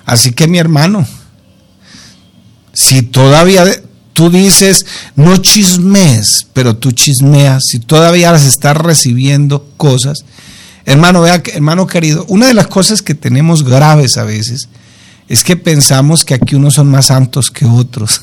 Así 0.07 0.31
que 0.31 0.47
mi 0.47 0.57
hermano, 0.57 1.05
si 2.73 3.03
todavía 3.03 3.63
tú 4.15 4.29
dices 4.29 4.85
no 5.15 5.37
chismes, 5.37 6.47
pero 6.53 6.77
tú 6.77 6.93
chismeas, 6.93 7.63
si 7.67 7.79
todavía 7.79 8.31
las 8.31 8.45
estás 8.45 8.77
recibiendo 8.77 9.67
cosas, 9.75 10.23
hermano, 10.85 11.21
vea, 11.21 11.43
hermano 11.53 11.85
querido, 11.85 12.25
una 12.29 12.47
de 12.47 12.53
las 12.53 12.67
cosas 12.67 13.01
que 13.01 13.13
tenemos 13.13 13.63
graves 13.63 14.17
a 14.17 14.23
veces 14.23 14.69
es 15.27 15.43
que 15.43 15.57
pensamos 15.57 16.23
que 16.23 16.33
aquí 16.33 16.55
unos 16.55 16.75
son 16.75 16.89
más 16.89 17.07
santos 17.07 17.51
que 17.51 17.65
otros. 17.65 18.21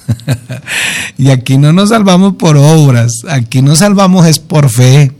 y 1.18 1.30
aquí 1.30 1.58
no 1.58 1.72
nos 1.72 1.90
salvamos 1.90 2.36
por 2.36 2.56
obras, 2.56 3.10
aquí 3.28 3.60
nos 3.60 3.80
salvamos 3.80 4.26
es 4.26 4.38
por 4.38 4.70
fe. 4.70 5.12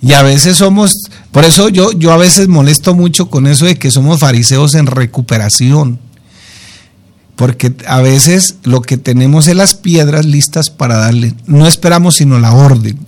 Y 0.00 0.12
a 0.12 0.22
veces 0.22 0.56
somos, 0.56 0.92
por 1.30 1.44
eso 1.44 1.68
yo, 1.68 1.92
yo 1.92 2.12
a 2.12 2.16
veces 2.16 2.48
molesto 2.48 2.94
mucho 2.94 3.30
con 3.30 3.46
eso 3.46 3.64
de 3.66 3.76
que 3.76 3.90
somos 3.90 4.18
fariseos 4.18 4.74
en 4.74 4.86
recuperación. 4.86 6.00
Porque 7.38 7.72
a 7.86 8.00
veces 8.00 8.56
lo 8.64 8.82
que 8.82 8.98
tenemos 8.98 9.46
es 9.46 9.56
las 9.56 9.74
piedras 9.74 10.26
listas 10.26 10.68
para 10.68 10.98
darle. 10.98 11.34
No 11.46 11.66
esperamos 11.66 12.16
sino 12.16 12.38
la 12.38 12.52
orden. 12.52 12.98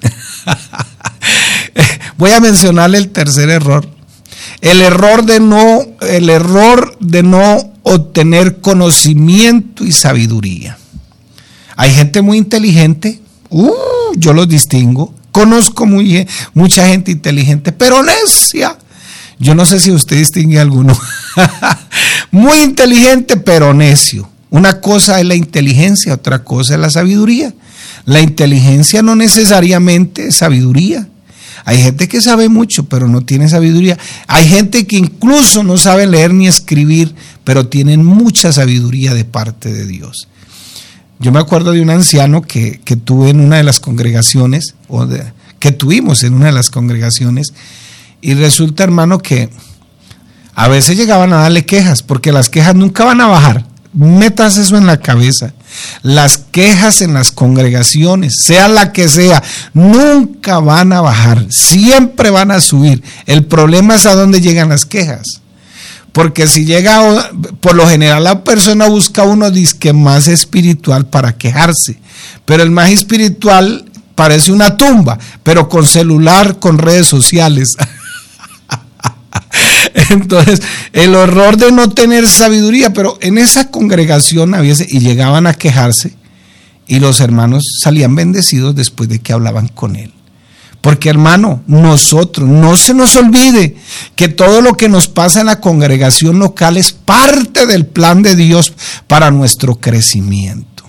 Voy 2.16 2.30
a 2.30 2.40
mencionarle 2.40 2.98
el 2.98 3.10
tercer 3.10 3.50
error. 3.50 3.86
El 4.62 4.80
error 4.80 5.26
de 5.26 5.40
no, 5.40 5.80
el 6.00 6.30
error 6.30 6.96
de 7.00 7.22
no 7.22 7.72
obtener 7.82 8.60
conocimiento 8.60 9.84
y 9.84 9.92
sabiduría. 9.92 10.78
Hay 11.76 11.92
gente 11.92 12.22
muy 12.22 12.38
inteligente, 12.38 13.20
uh, 13.48 13.72
yo 14.16 14.32
los 14.32 14.48
distingo, 14.48 15.12
Conozco 15.32 15.86
mucha 15.86 16.88
gente 16.88 17.12
inteligente, 17.12 17.72
pero 17.72 18.02
necia. 18.02 18.76
Yo 19.38 19.54
no 19.54 19.64
sé 19.64 19.80
si 19.80 19.90
usted 19.90 20.16
distingue 20.16 20.60
alguno. 20.60 20.98
muy 22.30 22.58
inteligente, 22.58 23.36
pero 23.36 23.74
necio. 23.74 24.28
Una 24.50 24.80
cosa 24.80 25.20
es 25.20 25.26
la 25.26 25.34
inteligencia, 25.34 26.14
otra 26.14 26.42
cosa 26.44 26.74
es 26.74 26.80
la 26.80 26.90
sabiduría. 26.90 27.54
La 28.04 28.20
inteligencia 28.20 29.02
no 29.02 29.14
necesariamente 29.14 30.28
es 30.28 30.36
sabiduría. 30.36 31.08
Hay 31.64 31.82
gente 31.82 32.08
que 32.08 32.20
sabe 32.20 32.48
mucho, 32.48 32.84
pero 32.84 33.06
no 33.06 33.20
tiene 33.20 33.48
sabiduría. 33.48 33.98
Hay 34.26 34.48
gente 34.48 34.86
que 34.86 34.96
incluso 34.96 35.62
no 35.62 35.76
sabe 35.76 36.06
leer 36.06 36.32
ni 36.32 36.48
escribir, 36.48 37.14
pero 37.44 37.68
tienen 37.68 38.04
mucha 38.04 38.52
sabiduría 38.52 39.14
de 39.14 39.24
parte 39.24 39.72
de 39.72 39.86
Dios. 39.86 40.28
Yo 41.18 41.32
me 41.32 41.38
acuerdo 41.38 41.72
de 41.72 41.82
un 41.82 41.90
anciano 41.90 42.42
que, 42.42 42.80
tuve 43.04 43.30
en 43.30 43.40
una 43.40 43.58
de 43.58 43.62
las 43.62 43.78
congregaciones, 43.78 44.74
o 44.88 45.06
que 45.58 45.70
tuvimos 45.70 46.24
en 46.24 46.34
una 46.34 46.46
de 46.46 46.52
las 46.52 46.70
congregaciones, 46.70 47.52
y 48.22 48.34
resulta, 48.34 48.84
hermano, 48.84 49.18
que 49.18 49.50
a 50.54 50.68
veces 50.68 50.96
llegaban 50.96 51.32
a 51.32 51.38
darle 51.38 51.64
quejas, 51.64 52.02
porque 52.02 52.32
las 52.32 52.48
quejas 52.48 52.74
nunca 52.74 53.04
van 53.04 53.20
a 53.20 53.26
bajar. 53.26 53.64
Metas 53.92 54.56
eso 54.56 54.76
en 54.76 54.86
la 54.86 54.98
cabeza. 54.98 55.52
Las 56.02 56.38
quejas 56.38 57.00
en 57.00 57.14
las 57.14 57.32
congregaciones, 57.32 58.34
sea 58.42 58.68
la 58.68 58.92
que 58.92 59.08
sea, 59.08 59.42
nunca 59.74 60.58
van 60.58 60.92
a 60.92 61.00
bajar, 61.00 61.46
siempre 61.50 62.30
van 62.30 62.50
a 62.50 62.60
subir. 62.60 63.02
El 63.26 63.44
problema 63.44 63.94
es 63.94 64.06
a 64.06 64.14
dónde 64.14 64.40
llegan 64.40 64.68
las 64.68 64.84
quejas. 64.84 65.40
Porque 66.12 66.48
si 66.48 66.64
llega, 66.64 67.30
por 67.60 67.76
lo 67.76 67.86
general 67.86 68.24
la 68.24 68.42
persona 68.42 68.88
busca 68.88 69.22
uno 69.22 69.50
disque 69.50 69.92
más 69.92 70.26
espiritual 70.26 71.06
para 71.06 71.36
quejarse. 71.36 72.00
Pero 72.44 72.62
el 72.64 72.70
más 72.70 72.90
espiritual 72.90 73.84
parece 74.16 74.50
una 74.50 74.76
tumba, 74.76 75.18
pero 75.42 75.68
con 75.68 75.86
celular, 75.86 76.58
con 76.58 76.78
redes 76.78 77.06
sociales. 77.06 77.76
Entonces, 80.10 80.62
el 80.92 81.14
horror 81.14 81.56
de 81.56 81.72
no 81.72 81.90
tener 81.90 82.28
sabiduría, 82.28 82.92
pero 82.92 83.18
en 83.20 83.38
esa 83.38 83.70
congregación 83.70 84.54
había, 84.54 84.74
y 84.88 85.00
llegaban 85.00 85.46
a 85.46 85.54
quejarse, 85.54 86.14
y 86.86 86.98
los 86.98 87.20
hermanos 87.20 87.64
salían 87.82 88.14
bendecidos 88.14 88.74
después 88.74 89.08
de 89.08 89.20
que 89.20 89.32
hablaban 89.32 89.68
con 89.68 89.96
él. 89.96 90.12
Porque 90.80 91.10
hermano, 91.10 91.62
nosotros, 91.66 92.48
no 92.48 92.76
se 92.76 92.94
nos 92.94 93.14
olvide 93.14 93.76
que 94.16 94.28
todo 94.28 94.62
lo 94.62 94.76
que 94.76 94.88
nos 94.88 95.08
pasa 95.08 95.40
en 95.40 95.46
la 95.46 95.60
congregación 95.60 96.38
local 96.38 96.78
es 96.78 96.92
parte 96.92 97.66
del 97.66 97.86
plan 97.86 98.22
de 98.22 98.34
Dios 98.34 98.72
para 99.06 99.30
nuestro 99.30 99.76
crecimiento. 99.76 100.84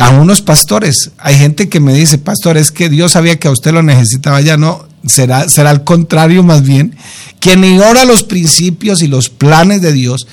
A 0.00 0.10
unos 0.10 0.40
pastores, 0.40 1.12
hay 1.18 1.36
gente 1.36 1.68
que 1.68 1.78
me 1.78 1.94
dice, 1.94 2.18
pastor, 2.18 2.56
es 2.56 2.72
que 2.72 2.88
Dios 2.88 3.12
sabía 3.12 3.38
que 3.38 3.48
a 3.48 3.52
usted 3.52 3.72
lo 3.72 3.82
necesitaba 3.82 4.40
ya, 4.40 4.56
no, 4.56 4.86
será, 5.06 5.48
será 5.48 5.70
al 5.70 5.84
contrario 5.84 6.42
más 6.42 6.62
bien. 6.62 6.96
Quien 7.40 7.64
ignora 7.64 8.04
los 8.04 8.22
principios 8.22 9.02
y 9.02 9.08
los 9.08 9.28
planes 9.28 9.82
de 9.82 9.92
Dios 9.92 10.26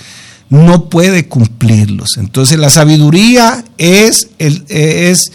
no 0.50 0.90
puede 0.90 1.28
cumplirlos. 1.28 2.18
Entonces 2.18 2.58
la 2.58 2.70
sabiduría 2.70 3.64
es, 3.78 4.30
el, 4.40 4.66
es 4.68 5.32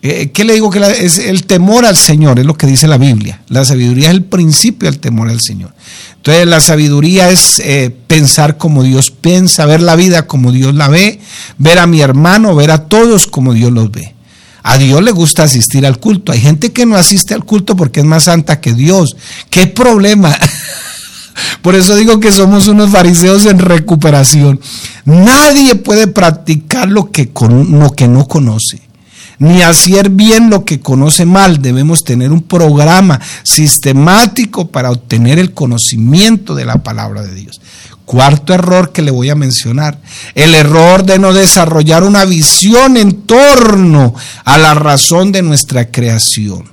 eh, 0.00 0.30
¿Qué 0.32 0.44
le 0.44 0.54
digo? 0.54 0.70
Que 0.70 0.80
es 1.04 1.18
el 1.18 1.44
temor 1.44 1.84
al 1.84 1.96
Señor, 1.96 2.38
es 2.38 2.46
lo 2.46 2.54
que 2.54 2.68
dice 2.68 2.86
la 2.86 2.98
Biblia. 2.98 3.40
La 3.48 3.64
sabiduría 3.64 4.10
es 4.10 4.14
el 4.14 4.24
principio 4.24 4.88
del 4.88 5.00
temor 5.00 5.28
al 5.28 5.40
Señor. 5.40 5.74
Entonces 6.16 6.46
la 6.46 6.60
sabiduría 6.60 7.30
es 7.30 7.58
eh, 7.58 7.94
pensar 8.06 8.58
como 8.58 8.84
Dios 8.84 9.10
piensa, 9.10 9.66
ver 9.66 9.82
la 9.82 9.96
vida 9.96 10.26
como 10.26 10.52
Dios 10.52 10.74
la 10.74 10.88
ve, 10.88 11.20
ver 11.58 11.80
a 11.80 11.86
mi 11.86 12.00
hermano, 12.00 12.54
ver 12.54 12.70
a 12.70 12.84
todos 12.86 13.26
como 13.26 13.54
Dios 13.54 13.72
los 13.72 13.90
ve. 13.90 14.14
A 14.62 14.78
Dios 14.78 15.02
le 15.02 15.12
gusta 15.12 15.44
asistir 15.44 15.86
al 15.86 15.98
culto. 15.98 16.32
Hay 16.32 16.40
gente 16.40 16.72
que 16.72 16.86
no 16.86 16.96
asiste 16.96 17.34
al 17.34 17.44
culto 17.44 17.76
porque 17.76 18.00
es 18.00 18.06
más 18.06 18.24
santa 18.24 18.60
que 18.60 18.74
Dios. 18.74 19.16
¿Qué 19.50 19.66
problema? 19.66 20.36
Por 21.62 21.74
eso 21.74 21.94
digo 21.96 22.18
que 22.20 22.32
somos 22.32 22.66
unos 22.66 22.90
fariseos 22.90 23.46
en 23.46 23.58
recuperación. 23.58 24.60
Nadie 25.04 25.76
puede 25.76 26.08
practicar 26.08 26.88
lo 26.88 27.10
que, 27.10 27.30
lo 27.70 27.90
que 27.92 28.08
no 28.08 28.26
conoce 28.26 28.88
ni 29.38 29.62
hacer 29.62 30.10
bien 30.10 30.50
lo 30.50 30.64
que 30.64 30.80
conoce 30.80 31.24
mal. 31.24 31.62
Debemos 31.62 32.04
tener 32.04 32.32
un 32.32 32.42
programa 32.42 33.20
sistemático 33.44 34.68
para 34.68 34.90
obtener 34.90 35.38
el 35.38 35.54
conocimiento 35.54 36.54
de 36.54 36.64
la 36.64 36.82
palabra 36.82 37.22
de 37.22 37.34
Dios. 37.34 37.60
Cuarto 38.08 38.54
error 38.54 38.90
que 38.90 39.02
le 39.02 39.10
voy 39.10 39.28
a 39.28 39.34
mencionar, 39.34 40.00
el 40.34 40.54
error 40.54 41.04
de 41.04 41.18
no 41.18 41.34
desarrollar 41.34 42.04
una 42.04 42.24
visión 42.24 42.96
en 42.96 43.12
torno 43.26 44.14
a 44.46 44.56
la 44.56 44.72
razón 44.72 45.30
de 45.30 45.42
nuestra 45.42 45.90
creación. 45.90 46.64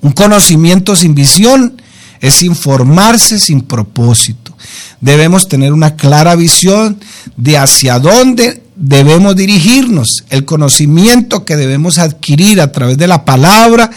Un 0.00 0.12
conocimiento 0.12 0.96
sin 0.96 1.14
visión 1.14 1.82
es 2.18 2.42
informarse 2.42 3.38
sin 3.38 3.60
propósito. 3.60 4.56
Debemos 5.02 5.48
tener 5.48 5.70
una 5.70 5.96
clara 5.96 6.34
visión 6.34 6.98
de 7.36 7.58
hacia 7.58 7.98
dónde 7.98 8.62
debemos 8.76 9.36
dirigirnos. 9.36 10.24
El 10.30 10.46
conocimiento 10.46 11.44
que 11.44 11.56
debemos 11.56 11.98
adquirir 11.98 12.62
a 12.62 12.72
través 12.72 12.96
de 12.96 13.06
la 13.06 13.26
palabra 13.26 13.90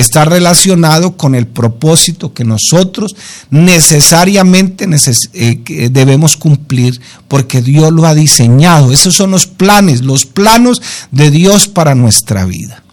está 0.00 0.24
relacionado 0.24 1.16
con 1.16 1.34
el 1.34 1.48
propósito 1.48 2.32
que 2.32 2.44
nosotros 2.44 3.16
necesariamente 3.50 4.86
eh, 5.32 5.88
debemos 5.90 6.36
cumplir 6.36 7.00
porque 7.26 7.62
Dios 7.62 7.92
lo 7.92 8.06
ha 8.06 8.14
diseñado. 8.14 8.92
Esos 8.92 9.16
son 9.16 9.32
los 9.32 9.48
planes, 9.48 10.02
los 10.02 10.24
planos 10.24 10.80
de 11.10 11.32
Dios 11.32 11.66
para 11.66 11.96
nuestra 11.96 12.44
vida. 12.44 12.84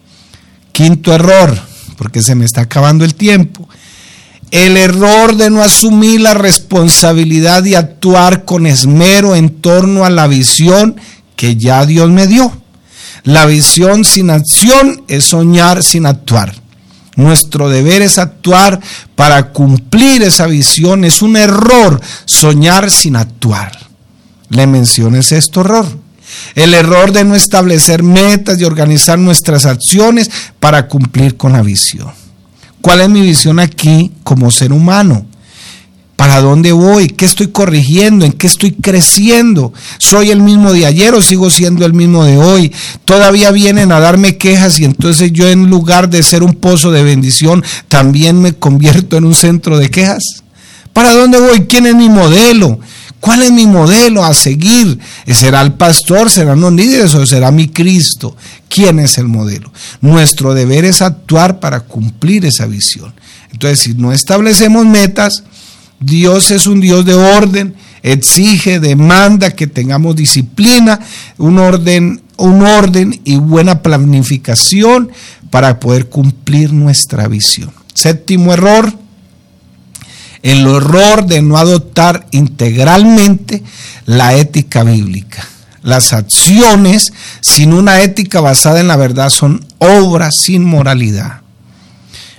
Quinto 0.72 1.14
error, 1.14 1.56
porque 1.96 2.22
se 2.22 2.34
me 2.34 2.44
está 2.44 2.62
acabando 2.62 3.04
el 3.04 3.14
tiempo. 3.14 3.68
El 4.50 4.76
error 4.76 5.36
de 5.36 5.48
no 5.50 5.62
asumir 5.62 6.20
la 6.20 6.34
responsabilidad 6.34 7.62
de 7.62 7.76
actuar 7.76 8.44
con 8.44 8.66
esmero 8.66 9.36
en 9.36 9.50
torno 9.50 10.04
a 10.04 10.10
la 10.10 10.26
visión 10.26 10.96
que 11.36 11.54
ya 11.54 11.86
Dios 11.86 12.10
me 12.10 12.26
dio. 12.26 12.52
La 13.22 13.46
visión 13.46 14.04
sin 14.04 14.30
acción 14.30 15.04
es 15.06 15.26
soñar 15.26 15.84
sin 15.84 16.06
actuar. 16.06 16.65
Nuestro 17.16 17.70
deber 17.70 18.02
es 18.02 18.18
actuar 18.18 18.80
para 19.14 19.50
cumplir 19.52 20.22
esa 20.22 20.46
visión. 20.46 21.04
Es 21.04 21.22
un 21.22 21.36
error 21.36 22.00
soñar 22.26 22.90
sin 22.90 23.16
actuar. 23.16 23.72
Le 24.50 24.66
menciones 24.66 25.32
este 25.32 25.60
error. 25.60 25.86
El 26.54 26.74
error 26.74 27.12
de 27.12 27.24
no 27.24 27.34
establecer 27.34 28.02
metas 28.02 28.60
y 28.60 28.64
organizar 28.64 29.18
nuestras 29.18 29.64
acciones 29.64 30.30
para 30.60 30.88
cumplir 30.88 31.36
con 31.36 31.52
la 31.52 31.62
visión. 31.62 32.12
¿Cuál 32.80 33.00
es 33.00 33.08
mi 33.08 33.22
visión 33.22 33.58
aquí 33.58 34.12
como 34.22 34.50
ser 34.50 34.72
humano? 34.72 35.26
¿Para 36.16 36.40
dónde 36.40 36.72
voy? 36.72 37.08
¿Qué 37.08 37.26
estoy 37.26 37.48
corrigiendo? 37.48 38.24
¿En 38.24 38.32
qué 38.32 38.46
estoy 38.46 38.72
creciendo? 38.72 39.74
¿Soy 39.98 40.30
el 40.30 40.40
mismo 40.40 40.72
de 40.72 40.86
ayer 40.86 41.12
o 41.14 41.20
sigo 41.20 41.50
siendo 41.50 41.84
el 41.84 41.92
mismo 41.92 42.24
de 42.24 42.38
hoy? 42.38 42.72
Todavía 43.04 43.50
vienen 43.50 43.92
a 43.92 44.00
darme 44.00 44.38
quejas 44.38 44.78
y 44.78 44.86
entonces 44.86 45.30
yo 45.32 45.46
en 45.48 45.68
lugar 45.68 46.08
de 46.08 46.22
ser 46.22 46.42
un 46.42 46.54
pozo 46.54 46.90
de 46.90 47.02
bendición, 47.02 47.62
también 47.88 48.40
me 48.40 48.54
convierto 48.54 49.18
en 49.18 49.26
un 49.26 49.34
centro 49.34 49.78
de 49.78 49.90
quejas. 49.90 50.22
¿Para 50.94 51.12
dónde 51.12 51.38
voy? 51.38 51.66
¿Quién 51.66 51.84
es 51.84 51.94
mi 51.94 52.08
modelo? 52.08 52.80
¿Cuál 53.20 53.42
es 53.42 53.52
mi 53.52 53.66
modelo 53.66 54.24
a 54.24 54.32
seguir? 54.32 54.98
¿Será 55.26 55.60
el 55.60 55.74
pastor? 55.74 56.30
¿Serán 56.30 56.62
los 56.62 56.72
líderes 56.72 57.14
o 57.14 57.26
será 57.26 57.50
mi 57.50 57.68
Cristo? 57.68 58.36
¿Quién 58.70 59.00
es 59.00 59.18
el 59.18 59.26
modelo? 59.26 59.70
Nuestro 60.00 60.54
deber 60.54 60.86
es 60.86 61.02
actuar 61.02 61.60
para 61.60 61.80
cumplir 61.80 62.46
esa 62.46 62.66
visión. 62.66 63.12
Entonces, 63.52 63.80
si 63.80 63.94
no 63.94 64.12
establecemos 64.12 64.86
metas, 64.86 65.42
Dios 66.00 66.50
es 66.50 66.66
un 66.66 66.80
Dios 66.80 67.04
de 67.04 67.14
orden, 67.14 67.74
exige, 68.02 68.80
demanda 68.80 69.50
que 69.50 69.66
tengamos 69.66 70.16
disciplina, 70.16 71.00
un 71.38 71.58
orden, 71.58 72.22
un 72.36 72.62
orden 72.64 73.20
y 73.24 73.36
buena 73.36 73.82
planificación 73.82 75.10
para 75.50 75.80
poder 75.80 76.08
cumplir 76.08 76.72
nuestra 76.72 77.28
visión. 77.28 77.72
Séptimo 77.94 78.52
error, 78.52 78.92
el 80.42 80.66
error 80.66 81.26
de 81.26 81.42
no 81.42 81.56
adoptar 81.56 82.26
integralmente 82.30 83.62
la 84.04 84.34
ética 84.34 84.84
bíblica. 84.84 85.46
Las 85.82 86.12
acciones 86.12 87.12
sin 87.40 87.72
una 87.72 88.02
ética 88.02 88.40
basada 88.40 88.80
en 88.80 88.88
la 88.88 88.96
verdad 88.96 89.30
son 89.30 89.64
obras 89.78 90.36
sin 90.36 90.64
moralidad. 90.64 91.45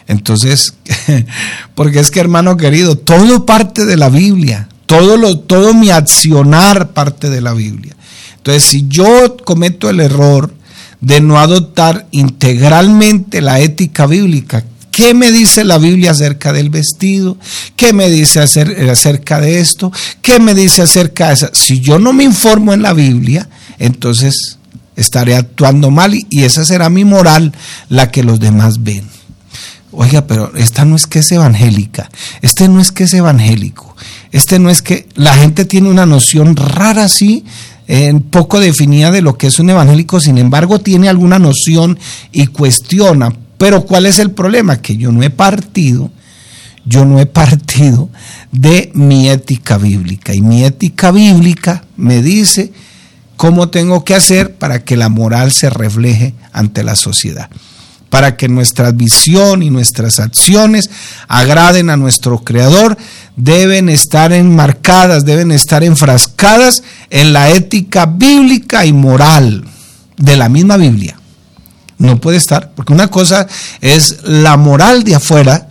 Entonces, 0.07 0.73
porque 1.75 1.99
es 1.99 2.11
que 2.11 2.19
hermano 2.19 2.57
querido, 2.57 2.97
todo 2.97 3.45
parte 3.45 3.85
de 3.85 3.97
la 3.97 4.09
Biblia, 4.09 4.69
todo, 4.85 5.17
lo, 5.17 5.39
todo 5.39 5.73
mi 5.73 5.89
accionar 5.89 6.91
parte 6.91 7.29
de 7.29 7.41
la 7.41 7.53
Biblia. 7.53 7.95
Entonces, 8.37 8.63
si 8.63 8.85
yo 8.87 9.35
cometo 9.37 9.89
el 9.89 9.99
error 9.99 10.53
de 11.01 11.19
no 11.19 11.39
adoptar 11.39 12.07
integralmente 12.11 13.41
la 13.41 13.59
ética 13.59 14.07
bíblica, 14.07 14.63
¿Qué 14.97 15.13
me 15.13 15.31
dice 15.31 15.63
la 15.63 15.77
Biblia 15.77 16.09
acerca 16.09 16.51
del 16.51 16.71
vestido? 16.71 17.37
¿Qué 17.75 17.93
me 17.93 18.09
dice 18.09 18.39
acerca 18.39 19.39
de 19.39 19.59
esto? 19.59 19.91
¿Ququé 20.23 20.39
me 20.39 20.55
dice 20.55 20.81
acerca 20.81 21.27
de 21.27 21.33
eso? 21.35 21.49
Si 21.53 21.81
yo 21.81 21.99
no 21.99 22.13
me 22.13 22.23
informo 22.23 22.73
en 22.73 22.81
la 22.81 22.93
Biblia, 22.93 23.47
entonces 23.77 24.57
estaré 24.95 25.35
actuando 25.35 25.91
mal 25.91 26.15
y 26.15 26.43
esa 26.45 26.65
será 26.65 26.89
mi 26.89 27.05
moral, 27.05 27.53
la 27.89 28.09
que 28.09 28.23
los 28.23 28.39
demás 28.39 28.81
ven. 28.81 29.07
Oiga, 29.99 30.27
pero 30.27 30.55
esta 30.55 30.85
no 30.85 30.95
es 30.95 31.07
que 31.07 31.19
es 31.19 31.31
evangélica, 31.31 32.07
este 32.43 32.69
no 32.69 32.79
es 32.79 32.91
que 32.91 33.05
es 33.05 33.15
evangélico, 33.15 33.95
este 34.31 34.59
no 34.59 34.69
es 34.69 34.83
que 34.83 35.07
la 35.15 35.33
gente 35.33 35.65
tiene 35.65 35.89
una 35.89 36.05
noción 36.05 36.55
rara 36.55 37.05
así, 37.05 37.43
en 37.87 38.21
poco 38.21 38.59
definida 38.59 39.09
de 39.09 39.23
lo 39.23 39.39
que 39.39 39.47
es 39.47 39.57
un 39.57 39.71
evangélico, 39.71 40.19
sin 40.19 40.37
embargo 40.37 40.77
tiene 40.77 41.09
alguna 41.09 41.39
noción 41.39 41.97
y 42.31 42.45
cuestiona. 42.45 43.33
Pero 43.57 43.87
¿cuál 43.87 44.05
es 44.05 44.19
el 44.19 44.29
problema? 44.29 44.83
Que 44.83 44.97
yo 44.97 45.11
no 45.11 45.23
he 45.23 45.31
partido, 45.31 46.11
yo 46.85 47.03
no 47.03 47.19
he 47.19 47.25
partido 47.25 48.11
de 48.51 48.91
mi 48.93 49.29
ética 49.29 49.79
bíblica. 49.79 50.35
Y 50.35 50.41
mi 50.41 50.63
ética 50.63 51.09
bíblica 51.09 51.85
me 51.95 52.21
dice 52.21 52.71
cómo 53.35 53.69
tengo 53.69 54.03
que 54.05 54.13
hacer 54.13 54.53
para 54.53 54.83
que 54.83 54.95
la 54.95 55.09
moral 55.09 55.51
se 55.53 55.71
refleje 55.71 56.35
ante 56.53 56.83
la 56.83 56.95
sociedad 56.95 57.49
para 58.09 58.37
que 58.37 58.47
nuestra 58.47 58.91
visión 58.91 59.63
y 59.63 59.69
nuestras 59.69 60.19
acciones 60.19 60.89
agraden 61.27 61.89
a 61.89 61.97
nuestro 61.97 62.43
Creador, 62.43 62.97
deben 63.35 63.89
estar 63.89 64.31
enmarcadas, 64.31 65.25
deben 65.25 65.51
estar 65.51 65.83
enfrascadas 65.83 66.83
en 67.09 67.33
la 67.33 67.49
ética 67.49 68.05
bíblica 68.05 68.85
y 68.85 68.93
moral 68.93 69.65
de 70.17 70.37
la 70.37 70.49
misma 70.49 70.77
Biblia. 70.77 71.19
No 71.97 72.19
puede 72.19 72.37
estar, 72.37 72.71
porque 72.75 72.93
una 72.93 73.07
cosa 73.07 73.47
es 73.81 74.17
la 74.23 74.55
moral 74.57 75.03
de 75.03 75.15
afuera, 75.15 75.67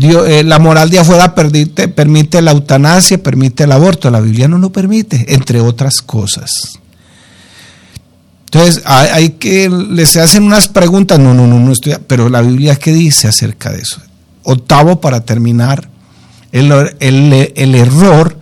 eh, 0.00 0.42
la 0.44 0.58
moral 0.58 0.90
de 0.90 0.98
afuera 0.98 1.34
permite 1.34 2.42
la 2.42 2.50
eutanasia, 2.50 3.22
permite 3.22 3.64
el 3.64 3.72
aborto, 3.72 4.10
la 4.10 4.20
Biblia 4.20 4.48
no 4.48 4.58
lo 4.58 4.72
permite, 4.72 5.32
entre 5.34 5.60
otras 5.60 5.98
cosas. 6.04 6.50
Entonces, 8.54 8.84
hay, 8.86 9.30
que, 9.30 9.68
les 9.68 10.16
hacen 10.16 10.44
unas 10.44 10.68
preguntas, 10.68 11.18
no, 11.18 11.34
no, 11.34 11.48
no, 11.48 11.58
no 11.58 11.72
estoy, 11.72 11.96
pero 12.06 12.28
la 12.28 12.40
Biblia, 12.40 12.76
¿qué 12.76 12.92
dice 12.92 13.26
acerca 13.26 13.72
de 13.72 13.80
eso? 13.80 14.00
Octavo, 14.44 15.00
para 15.00 15.24
terminar, 15.24 15.88
el, 16.52 16.70
el 17.02 17.74
error 17.74 18.38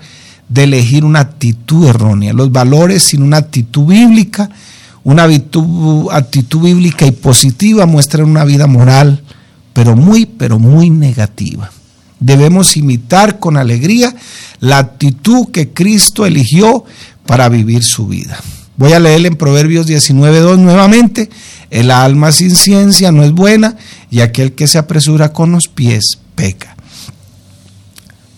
de 0.50 0.64
elegir 0.64 1.06
una 1.06 1.20
actitud 1.20 1.86
errónea, 1.86 2.34
los 2.34 2.52
valores 2.52 3.04
sin 3.04 3.22
una 3.22 3.38
actitud 3.38 3.86
bíblica, 3.86 4.50
una 5.02 5.22
actitud, 5.24 6.08
actitud 6.12 6.60
bíblica 6.60 7.06
y 7.06 7.12
positiva 7.12 7.86
muestran 7.86 8.28
una 8.28 8.44
vida 8.44 8.66
moral, 8.66 9.22
pero 9.72 9.96
muy, 9.96 10.26
pero 10.26 10.58
muy 10.58 10.90
negativa. 10.90 11.70
Debemos 12.20 12.76
imitar 12.76 13.38
con 13.38 13.56
alegría 13.56 14.14
la 14.60 14.76
actitud 14.76 15.48
que 15.50 15.70
Cristo 15.70 16.26
eligió 16.26 16.84
para 17.24 17.48
vivir 17.48 17.82
su 17.82 18.08
vida. 18.08 18.38
Voy 18.76 18.92
a 18.92 19.00
leer 19.00 19.26
en 19.26 19.36
Proverbios 19.36 19.86
19.2 19.86 20.58
nuevamente. 20.58 21.28
El 21.70 21.90
alma 21.90 22.32
sin 22.32 22.54
ciencia 22.54 23.12
no 23.12 23.22
es 23.22 23.32
buena 23.32 23.76
y 24.10 24.20
aquel 24.20 24.52
que 24.52 24.66
se 24.66 24.78
apresura 24.78 25.32
con 25.32 25.52
los 25.52 25.68
pies 25.68 26.18
peca. 26.34 26.76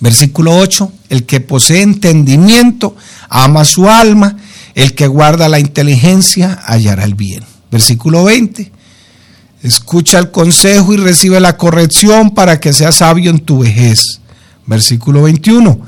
Versículo 0.00 0.56
8. 0.56 0.92
El 1.08 1.24
que 1.24 1.40
posee 1.40 1.82
entendimiento 1.82 2.96
ama 3.28 3.64
su 3.64 3.88
alma. 3.88 4.36
El 4.74 4.94
que 4.94 5.06
guarda 5.06 5.48
la 5.48 5.60
inteligencia 5.60 6.60
hallará 6.66 7.04
el 7.04 7.14
bien. 7.14 7.42
Versículo 7.70 8.24
20. 8.24 8.72
Escucha 9.62 10.18
el 10.18 10.30
consejo 10.30 10.92
y 10.92 10.98
recibe 10.98 11.40
la 11.40 11.56
corrección 11.56 12.30
para 12.34 12.60
que 12.60 12.72
seas 12.72 12.96
sabio 12.96 13.30
en 13.30 13.38
tu 13.38 13.60
vejez. 13.60 14.20
Versículo 14.66 15.22
21. 15.22 15.80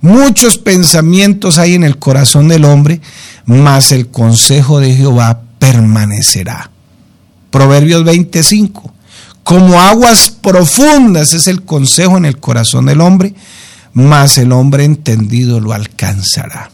Muchos 0.00 0.58
pensamientos 0.58 1.58
hay 1.58 1.74
en 1.74 1.82
el 1.82 1.98
corazón 1.98 2.48
del 2.48 2.66
hombre, 2.66 3.00
mas 3.46 3.92
el 3.92 4.08
consejo 4.08 4.80
de 4.80 4.94
Jehová 4.94 5.42
permanecerá. 5.58 6.70
Proverbios 7.50 8.04
25. 8.04 8.92
Como 9.42 9.80
aguas 9.80 10.30
profundas 10.30 11.34
es 11.34 11.46
el 11.46 11.62
consejo 11.62 12.16
en 12.16 12.24
el 12.24 12.38
corazón 12.38 12.86
del 12.86 13.00
hombre, 13.00 13.34
mas 13.92 14.38
el 14.38 14.52
hombre 14.52 14.84
entendido 14.84 15.60
lo 15.60 15.72
alcanzará. 15.72 16.70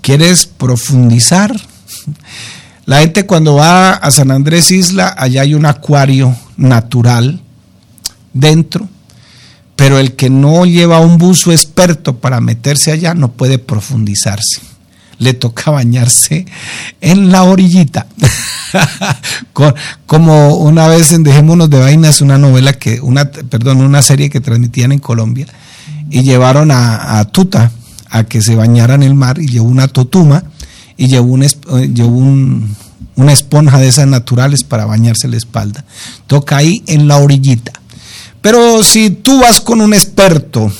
¿Quieres 0.00 0.46
profundizar? 0.46 1.54
La 2.84 3.00
gente 3.00 3.26
cuando 3.26 3.54
va 3.54 3.92
a 3.92 4.10
San 4.10 4.30
Andrés 4.30 4.70
Isla, 4.70 5.14
allá 5.16 5.42
hay 5.42 5.54
un 5.54 5.66
acuario 5.66 6.34
natural 6.56 7.40
dentro, 8.32 8.88
pero 9.76 9.98
el 9.98 10.16
que 10.16 10.30
no 10.30 10.64
lleva 10.64 11.00
un 11.00 11.18
buzo 11.18 11.52
experto 11.52 12.16
para 12.16 12.40
meterse 12.40 12.90
allá 12.90 13.14
no 13.14 13.30
puede 13.32 13.58
profundizarse. 13.58 14.67
Le 15.18 15.34
toca 15.34 15.70
bañarse 15.70 16.46
en 17.00 17.30
la 17.32 17.42
orillita. 17.42 18.06
Como 20.06 20.56
una 20.56 20.88
vez 20.88 21.12
en 21.12 21.22
Dejémonos 21.22 21.70
de 21.70 21.78
Vainas, 21.78 22.20
una 22.20 22.38
novela 22.38 22.72
que, 22.72 23.00
una, 23.00 23.30
perdón, 23.30 23.80
una 23.80 24.02
serie 24.02 24.30
que 24.30 24.40
transmitían 24.40 24.92
en 24.92 24.98
Colombia, 24.98 25.46
y 26.10 26.22
llevaron 26.22 26.70
a, 26.70 27.24
Tuta 27.32 27.70
a 28.10 28.24
que 28.24 28.40
se 28.40 28.54
bañara 28.54 28.94
en 28.94 29.02
el 29.02 29.14
mar 29.14 29.38
y 29.38 29.48
llevó 29.48 29.68
una 29.68 29.88
totuma 29.88 30.44
y 30.96 31.08
llevó, 31.08 31.34
un, 31.34 31.46
llevó 31.94 32.16
una 33.16 33.32
esponja 33.32 33.78
de 33.78 33.88
esas 33.88 34.06
naturales 34.06 34.64
para 34.64 34.86
bañarse 34.86 35.28
la 35.28 35.36
espalda. 35.36 35.84
Toca 36.26 36.56
ahí 36.56 36.82
en 36.86 37.06
la 37.06 37.18
orillita. 37.18 37.72
Pero 38.40 38.82
si 38.82 39.10
tú 39.10 39.40
vas 39.40 39.60
con 39.60 39.80
un 39.80 39.92
experto, 39.92 40.72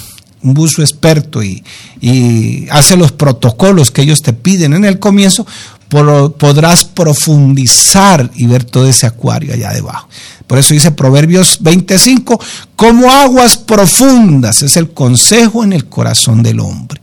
un 0.42 0.54
buzo 0.54 0.82
experto 0.82 1.42
y, 1.42 1.62
y 2.00 2.68
hace 2.70 2.96
los 2.96 3.12
protocolos 3.12 3.90
que 3.90 4.02
ellos 4.02 4.22
te 4.22 4.32
piden 4.32 4.74
en 4.74 4.84
el 4.84 4.98
comienzo, 4.98 5.46
podrás 5.88 6.84
profundizar 6.84 8.30
y 8.34 8.46
ver 8.46 8.64
todo 8.64 8.86
ese 8.86 9.06
acuario 9.06 9.54
allá 9.54 9.72
debajo. 9.72 10.08
Por 10.46 10.58
eso 10.58 10.74
dice 10.74 10.90
Proverbios 10.90 11.58
25, 11.60 12.40
como 12.76 13.10
aguas 13.10 13.56
profundas 13.56 14.62
es 14.62 14.76
el 14.76 14.90
consejo 14.90 15.64
en 15.64 15.72
el 15.72 15.86
corazón 15.86 16.42
del 16.42 16.60
hombre. 16.60 17.00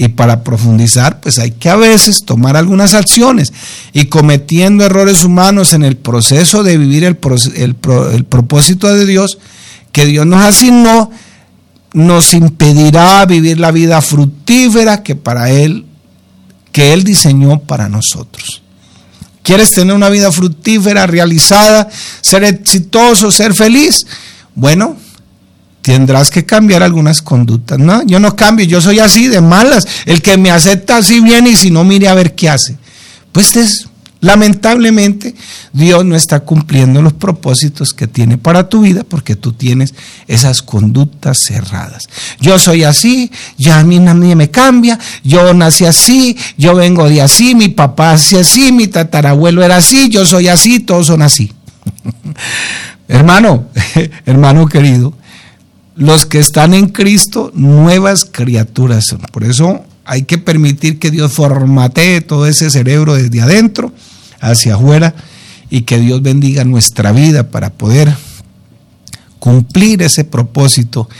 Y 0.00 0.08
para 0.08 0.44
profundizar, 0.44 1.20
pues 1.20 1.40
hay 1.40 1.50
que 1.50 1.68
a 1.68 1.74
veces 1.74 2.24
tomar 2.24 2.56
algunas 2.56 2.94
acciones 2.94 3.52
y 3.92 4.04
cometiendo 4.04 4.84
errores 4.84 5.24
humanos 5.24 5.72
en 5.72 5.82
el 5.82 5.96
proceso 5.96 6.62
de 6.62 6.78
vivir 6.78 7.02
el, 7.02 7.18
el, 7.56 7.76
el 8.12 8.24
propósito 8.24 8.94
de 8.94 9.06
Dios 9.06 9.38
que 9.90 10.06
Dios 10.06 10.24
nos 10.24 10.44
asignó, 10.44 11.10
nos 11.98 12.32
impedirá 12.32 13.26
vivir 13.26 13.58
la 13.58 13.72
vida 13.72 14.00
fructífera 14.00 15.02
que 15.02 15.16
para 15.16 15.50
Él 15.50 15.84
que 16.72 16.92
Él 16.92 17.02
diseñó 17.02 17.58
para 17.58 17.88
nosotros. 17.88 18.62
¿Quieres 19.42 19.72
tener 19.72 19.94
una 19.94 20.10
vida 20.10 20.30
fructífera, 20.30 21.06
realizada, 21.06 21.88
ser 22.20 22.44
exitoso, 22.44 23.32
ser 23.32 23.52
feliz? 23.52 24.06
Bueno, 24.54 24.96
tendrás 25.82 26.30
que 26.30 26.44
cambiar 26.44 26.84
algunas 26.84 27.20
conductas. 27.20 27.78
No, 27.78 28.04
yo 28.06 28.20
no 28.20 28.36
cambio, 28.36 28.64
yo 28.66 28.80
soy 28.80 29.00
así 29.00 29.26
de 29.26 29.40
malas. 29.40 29.86
El 30.04 30.22
que 30.22 30.36
me 30.36 30.52
acepta 30.52 30.98
así 30.98 31.20
viene 31.20 31.50
y 31.50 31.56
si 31.56 31.70
no, 31.70 31.82
mire 31.82 32.08
a 32.08 32.14
ver 32.14 32.36
qué 32.36 32.48
hace. 32.48 32.78
Pues 33.32 33.56
es 33.56 33.87
Lamentablemente, 34.20 35.34
Dios 35.72 36.04
no 36.04 36.16
está 36.16 36.40
cumpliendo 36.40 37.00
los 37.02 37.12
propósitos 37.12 37.92
que 37.92 38.08
tiene 38.08 38.36
para 38.36 38.68
tu 38.68 38.80
vida 38.80 39.04
porque 39.04 39.36
tú 39.36 39.52
tienes 39.52 39.94
esas 40.26 40.60
conductas 40.60 41.38
cerradas. 41.46 42.08
Yo 42.40 42.58
soy 42.58 42.82
así, 42.82 43.30
ya 43.58 43.78
a 43.78 43.84
mí 43.84 44.00
nadie 44.00 44.34
me 44.34 44.50
cambia, 44.50 44.98
yo 45.22 45.54
nací 45.54 45.84
así, 45.84 46.36
yo 46.56 46.74
vengo 46.74 47.08
de 47.08 47.22
así, 47.22 47.54
mi 47.54 47.68
papá 47.68 48.12
hace 48.12 48.40
así, 48.40 48.72
mi 48.72 48.88
tatarabuelo 48.88 49.62
era 49.62 49.76
así, 49.76 50.08
yo 50.08 50.26
soy 50.26 50.48
así, 50.48 50.80
todos 50.80 51.06
son 51.06 51.22
así. 51.22 51.52
hermano, 53.08 53.68
hermano 54.26 54.66
querido, 54.66 55.14
los 55.94 56.26
que 56.26 56.40
están 56.40 56.74
en 56.74 56.88
Cristo, 56.88 57.52
nuevas 57.54 58.24
criaturas. 58.24 59.16
Por 59.32 59.44
eso 59.44 59.84
hay 60.08 60.22
que 60.22 60.38
permitir 60.38 60.98
que 60.98 61.10
Dios 61.10 61.30
formatee 61.34 62.22
todo 62.22 62.46
ese 62.46 62.70
cerebro 62.70 63.14
desde 63.14 63.42
adentro 63.42 63.92
hacia 64.40 64.74
afuera 64.74 65.14
y 65.68 65.82
que 65.82 65.98
Dios 65.98 66.22
bendiga 66.22 66.64
nuestra 66.64 67.12
vida 67.12 67.50
para 67.50 67.74
poder 67.74 68.16
cumplir 69.38 70.00
ese 70.00 70.24
propósito 70.24 71.10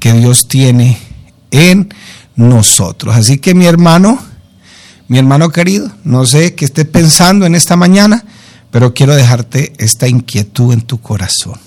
que 0.00 0.12
Dios 0.12 0.48
tiene 0.48 0.98
en 1.52 1.94
nosotros. 2.34 3.14
Así 3.14 3.38
que 3.38 3.54
mi 3.54 3.66
hermano, 3.66 4.18
mi 5.06 5.18
hermano 5.18 5.50
querido, 5.50 5.92
no 6.02 6.26
sé 6.26 6.56
qué 6.56 6.64
esté 6.64 6.84
pensando 6.84 7.46
en 7.46 7.54
esta 7.54 7.76
mañana, 7.76 8.24
pero 8.72 8.92
quiero 8.92 9.14
dejarte 9.14 9.72
esta 9.78 10.08
inquietud 10.08 10.72
en 10.72 10.80
tu 10.80 11.00
corazón. 11.00 11.60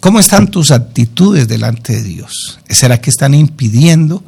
¿Cómo 0.00 0.18
están 0.18 0.48
tus 0.48 0.72
actitudes 0.72 1.46
delante 1.46 1.92
de 1.92 2.02
Dios? 2.02 2.58
¿Será 2.68 3.00
que 3.00 3.10
están 3.10 3.32
impidiendo 3.34 4.24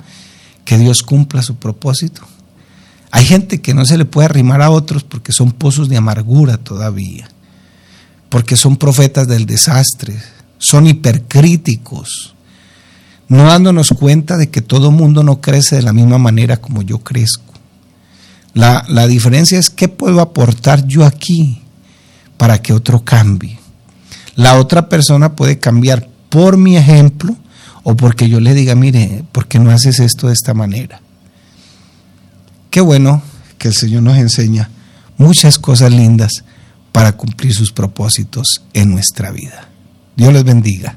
que 0.71 0.79
Dios 0.79 1.03
cumpla 1.03 1.43
su 1.43 1.57
propósito? 1.57 2.23
Hay 3.11 3.25
gente 3.25 3.61
que 3.61 3.75
no 3.75 3.85
se 3.85 3.99
le 3.99 4.05
puede 4.05 4.27
arrimar 4.27 4.63
a 4.63 4.71
otros 4.71 5.03
porque 5.03 5.33
son 5.33 5.51
pozos 5.51 5.89
de 5.89 5.97
amargura 5.97 6.59
todavía, 6.59 7.29
porque 8.29 8.55
son 8.55 8.77
profetas 8.77 9.27
del 9.27 9.47
desastre, 9.47 10.15
son 10.59 10.87
hipercríticos, 10.87 12.37
no 13.27 13.47
dándonos 13.47 13.89
cuenta 13.89 14.37
de 14.37 14.49
que 14.49 14.63
todo 14.63 14.93
mundo 14.93 15.25
no 15.25 15.41
crece 15.41 15.75
de 15.75 15.83
la 15.83 15.93
misma 15.93 16.19
manera 16.19 16.59
como 16.59 16.83
yo 16.83 17.01
crezco. 17.01 17.53
La, 18.55 18.85
la 18.87 19.09
diferencia 19.09 19.59
es 19.59 19.71
qué 19.71 19.89
puedo 19.89 20.21
aportar 20.21 20.87
yo 20.87 21.05
aquí 21.05 21.63
para 22.37 22.63
que 22.63 22.73
otro 22.73 23.05
cambie. 23.05 23.59
La 24.37 24.57
otra 24.57 24.89
persona 24.89 25.35
puede 25.35 25.59
cambiar 25.59 26.09
por 26.29 26.59
mi 26.59 26.77
ejemplo 26.77 27.37
o 27.83 27.97
porque 27.97 28.29
yo 28.29 28.41
le 28.41 28.55
diga, 28.55 28.75
mire, 28.75 29.25
¿por 29.33 29.47
qué 29.47 29.59
no 29.59 29.71
haces 29.71 30.01
esto 30.01 30.27
de 30.27 30.35
esta 30.35 30.55
manera? 30.55 31.01
Qué 32.71 32.81
bueno 32.81 33.23
que 33.59 33.69
el 33.69 33.75
Señor 33.75 34.03
nos 34.03 34.17
enseña 34.19 34.71
muchas 35.17 35.59
cosas 35.59 35.93
lindas 35.93 36.45
para 36.93 37.13
cumplir 37.13 37.53
sus 37.55 37.73
propósitos 37.73 38.63
en 38.73 38.91
nuestra 38.91 39.31
vida. 39.31 39.69
Dios 40.17 40.33
les 40.33 40.45
bendiga. 40.45 40.97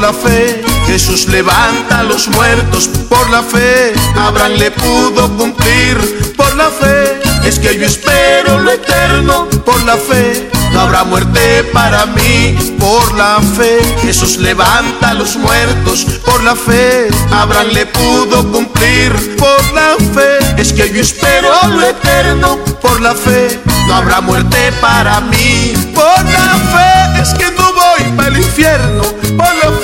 La 0.00 0.12
fe 0.12 0.62
Jesús 0.90 1.28
levanta 1.28 2.00
a 2.00 2.02
los 2.02 2.26
muertos 2.26 2.88
por 3.08 3.30
la 3.30 3.44
fe. 3.44 3.94
Abraham 4.16 4.54
le 4.54 4.72
pudo 4.72 5.30
cumplir 5.36 6.34
por 6.36 6.52
la 6.56 6.68
fe. 6.68 7.20
Es 7.44 7.60
que 7.60 7.78
yo 7.78 7.86
espero 7.86 8.58
lo 8.58 8.72
eterno 8.72 9.48
por 9.64 9.80
la 9.84 9.96
fe. 9.96 10.50
No 10.72 10.80
habrá 10.80 11.04
muerte 11.04 11.62
para 11.72 12.06
mí 12.06 12.74
por 12.80 13.14
la 13.14 13.40
fe. 13.56 13.78
Jesús 14.02 14.38
levanta 14.38 15.10
a 15.10 15.14
los 15.14 15.36
muertos 15.36 16.04
por 16.24 16.42
la 16.42 16.56
fe. 16.56 17.08
Abraham 17.30 17.68
le 17.72 17.86
pudo 17.86 18.50
cumplir 18.50 19.36
por 19.36 19.62
la 19.72 19.94
fe. 20.12 20.60
Es 20.60 20.72
que 20.72 20.92
yo 20.92 21.00
espero 21.00 21.50
lo 21.68 21.86
eterno 21.86 22.58
por 22.82 23.00
la 23.00 23.14
fe. 23.14 23.60
No 23.86 23.94
habrá 23.94 24.20
muerte 24.20 24.72
para 24.80 25.20
mí 25.20 25.72
por 25.94 26.24
la 26.24 26.56
fe. 26.74 27.22
Es 27.22 27.32
que 27.34 27.48
no 27.52 27.72
voy 27.72 28.10
para 28.16 28.28
el 28.28 28.38
infierno 28.38 29.02
por 29.36 29.54
la 29.54 29.70
fe 29.70 29.79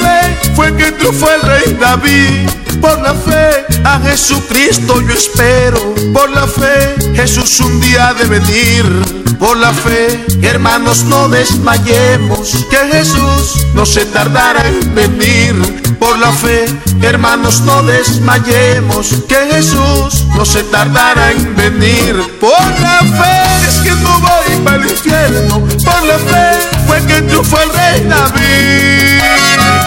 fue 0.56 0.74
que 0.74 0.90
triunfó 0.92 1.30
el 1.30 1.42
rey 1.42 1.76
David. 1.78 2.48
Por 2.80 3.00
la 3.00 3.14
fe 3.14 3.66
a 3.84 4.00
Jesucristo 4.00 5.00
yo 5.02 5.12
espero. 5.12 5.94
Por 6.12 6.30
la 6.30 6.46
fe 6.46 6.96
Jesús 7.14 7.60
un 7.60 7.80
día 7.80 8.14
de 8.14 8.24
venir. 8.24 9.26
Por 9.38 9.58
la 9.58 9.70
fe, 9.70 10.24
hermanos, 10.40 11.04
no 11.04 11.28
desmayemos. 11.28 12.66
Que 12.70 12.78
Jesús 12.90 13.66
no 13.74 13.84
se 13.84 14.06
tardará 14.06 14.66
en 14.66 14.94
venir. 14.94 15.96
Por 15.98 16.18
la 16.18 16.32
fe, 16.32 16.64
hermanos, 17.02 17.60
no 17.60 17.82
desmayemos. 17.82 19.08
Que 19.28 19.36
Jesús 19.52 20.24
no 20.34 20.46
se 20.46 20.62
tardará 20.64 21.32
en 21.32 21.54
venir. 21.54 22.16
Por 22.40 22.80
la 22.80 23.00
fe 23.00 23.68
es 23.68 23.74
que 23.80 23.94
no 24.02 24.20
voy 24.20 24.64
para 24.64 24.76
el 24.76 24.90
infierno. 24.90 25.60
Por 25.60 26.02
la 26.06 26.18
fe 26.18 26.58
fue 26.86 27.04
que 27.06 27.20
triunfó 27.22 27.60
el 27.60 27.70
rey 27.70 28.08
David. 28.08 29.85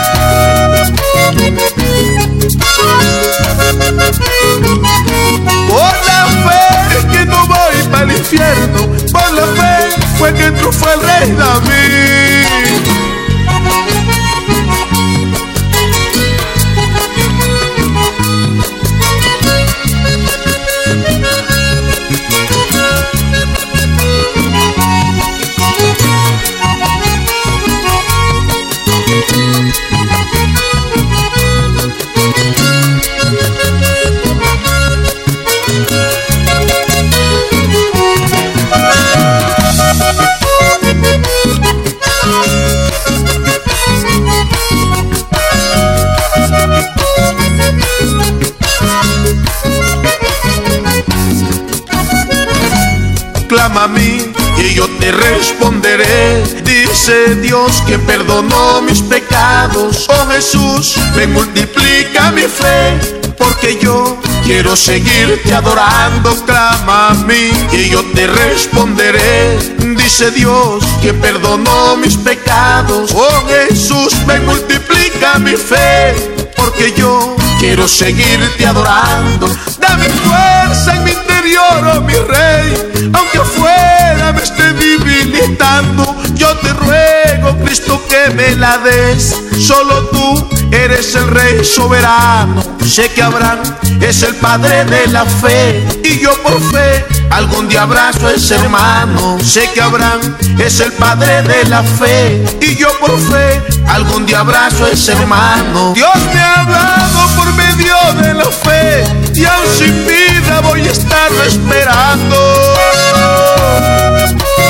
clama 53.60 53.84
a 53.84 53.88
mí 53.90 54.32
y 54.58 54.74
yo 54.74 54.88
te 55.00 55.12
responderé. 55.12 56.42
Dice 56.64 57.36
Dios 57.36 57.84
que 57.86 58.00
perdonó 58.00 58.82
mis 58.82 59.02
pecados. 59.02 60.08
Oh 60.08 60.28
Jesús, 60.32 60.96
me 61.18 61.28
multiplica 61.28 62.32
mi 62.32 62.44
fe, 62.44 62.98
porque 63.38 63.78
yo 63.82 64.18
quiero 64.46 64.78
seguirte 64.78 65.54
adorando. 65.54 66.34
Clama 66.46 67.10
a 67.10 67.14
mí 67.16 67.52
y 67.74 67.90
yo 67.90 68.02
te 68.16 68.28
responderé. 68.28 69.60
Dice 69.98 70.32
Dios 70.32 70.82
que 71.02 71.14
perdonó 71.14 71.98
mis 71.98 72.16
pecados. 72.16 73.12
Oh 73.14 73.44
Jesús, 73.50 74.16
me 74.26 74.40
multiplica 74.40 75.38
mi 75.40 75.58
fe 75.58 76.39
porque 76.70 76.94
yo 76.96 77.36
quiero 77.60 77.88
seguirte 77.88 78.66
adorando. 78.66 79.50
Dame 79.80 80.08
fuerza 80.10 80.96
en 80.96 81.04
mi 81.04 81.12
interior, 81.12 81.96
oh 81.96 82.02
mi 82.02 82.14
rey, 82.14 83.12
aunque 83.14 83.38
afuera 83.40 84.34
me 84.34 84.44
esté 84.44 84.74
debilitando. 84.74 86.16
Yo 86.36 86.56
te 86.58 86.74
ruego, 86.74 87.58
Cristo, 87.64 88.02
que 88.08 88.34
me 88.36 88.56
la 88.56 88.78
des. 88.80 89.36
Solo 89.60 90.10
tú 90.10 90.50
eres 90.72 91.16
el 91.16 91.28
rey 91.28 91.64
soberano. 91.64 92.62
Sé 92.86 93.10
que 93.12 93.22
Abraham 93.22 93.60
es 94.02 94.24
el 94.24 94.36
padre 94.36 94.86
de 94.86 95.08
la 95.08 95.26
fe 95.26 95.86
y 96.04 96.20
yo 96.20 96.32
por 96.42 96.60
fe 96.72 97.06
algún 97.30 97.68
día 97.68 97.84
abrazo 97.84 98.28
a 98.28 98.32
ese 98.32 98.56
hermano. 98.56 99.38
Sé 99.44 99.70
que 99.74 99.82
Abraham 99.82 100.20
es 100.58 100.80
el 100.80 100.92
padre 100.94 101.44
de 101.44 101.66
la 101.66 101.84
fe 101.84 102.44
y 102.62 102.76
yo 102.76 102.90
por 103.00 103.18
fe 103.20 103.62
algún 103.88 104.26
día 104.26 104.40
abrazo 104.40 104.86
a 104.86 104.90
ese 104.90 105.14
hermano. 105.14 105.94
Dios 105.94 106.18
me 106.34 106.40
ha 106.40 106.62
hablado 106.62 107.28
por 107.36 107.54
medio 107.54 107.96
de 108.22 108.34
la 108.34 108.46
fe 108.46 109.04
y 109.36 109.46
aún 109.46 109.68
sin 109.78 110.06
vida 110.08 110.62
voy 110.62 110.82
a 110.88 110.92
estar 110.92 111.32
esperando. 111.46 112.36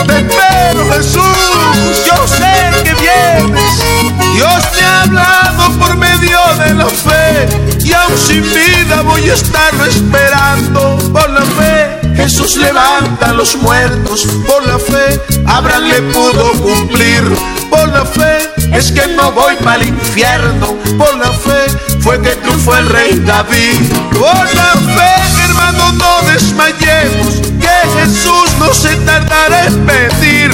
Te 0.07 0.17
espero 0.17 0.91
Jesús, 0.93 2.05
yo 2.05 2.27
sé 2.27 2.83
que 2.83 2.93
vienes. 2.95 3.98
Dios 4.39 4.63
me 4.73 4.81
ha 4.85 5.01
hablado 5.01 5.69
por 5.79 5.97
medio 5.97 6.39
de 6.59 6.73
la 6.73 6.85
fe 6.85 7.49
y 7.83 7.91
aún 7.91 8.17
sin 8.17 8.41
vida 8.41 9.01
voy 9.01 9.29
a 9.29 9.33
estar 9.33 9.73
esperando 9.85 10.97
por 11.11 11.29
la 11.29 11.41
fe. 11.41 12.15
Jesús 12.15 12.55
levanta 12.55 13.31
a 13.31 13.33
los 13.33 13.57
muertos 13.57 14.25
por 14.47 14.65
la 14.65 14.79
fe, 14.79 15.19
Abraham 15.45 15.83
le 15.89 16.01
pudo 16.13 16.53
cumplir 16.53 17.21
por 17.69 17.85
la 17.89 18.05
fe. 18.05 18.49
Es 18.71 18.93
que 18.93 19.05
no 19.07 19.29
voy 19.33 19.57
para 19.57 19.81
el 19.81 19.89
infierno 19.89 20.67
por 20.97 21.17
la 21.17 21.33
fe, 21.33 21.97
fue 21.99 22.21
que 22.21 22.29
triunfó 22.29 22.77
el 22.77 22.87
rey 22.87 23.19
David 23.19 23.91
por 24.13 24.55
la 24.55 24.71
fe, 24.95 25.43
hermano, 25.43 25.91
no 25.91 26.21
desmayemos 26.31 27.41
que 27.59 27.99
Jesús 27.99 28.53
no 28.57 28.73
se 28.73 28.95
tardará 28.95 29.65
en 29.65 29.85
pedir. 29.85 30.51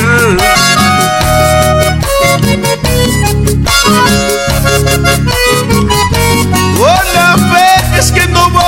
Hola 6.80 7.36
fe 7.38 7.98
es 8.00 8.12
que 8.12 8.28
no 8.28 8.50
voy. 8.50 8.66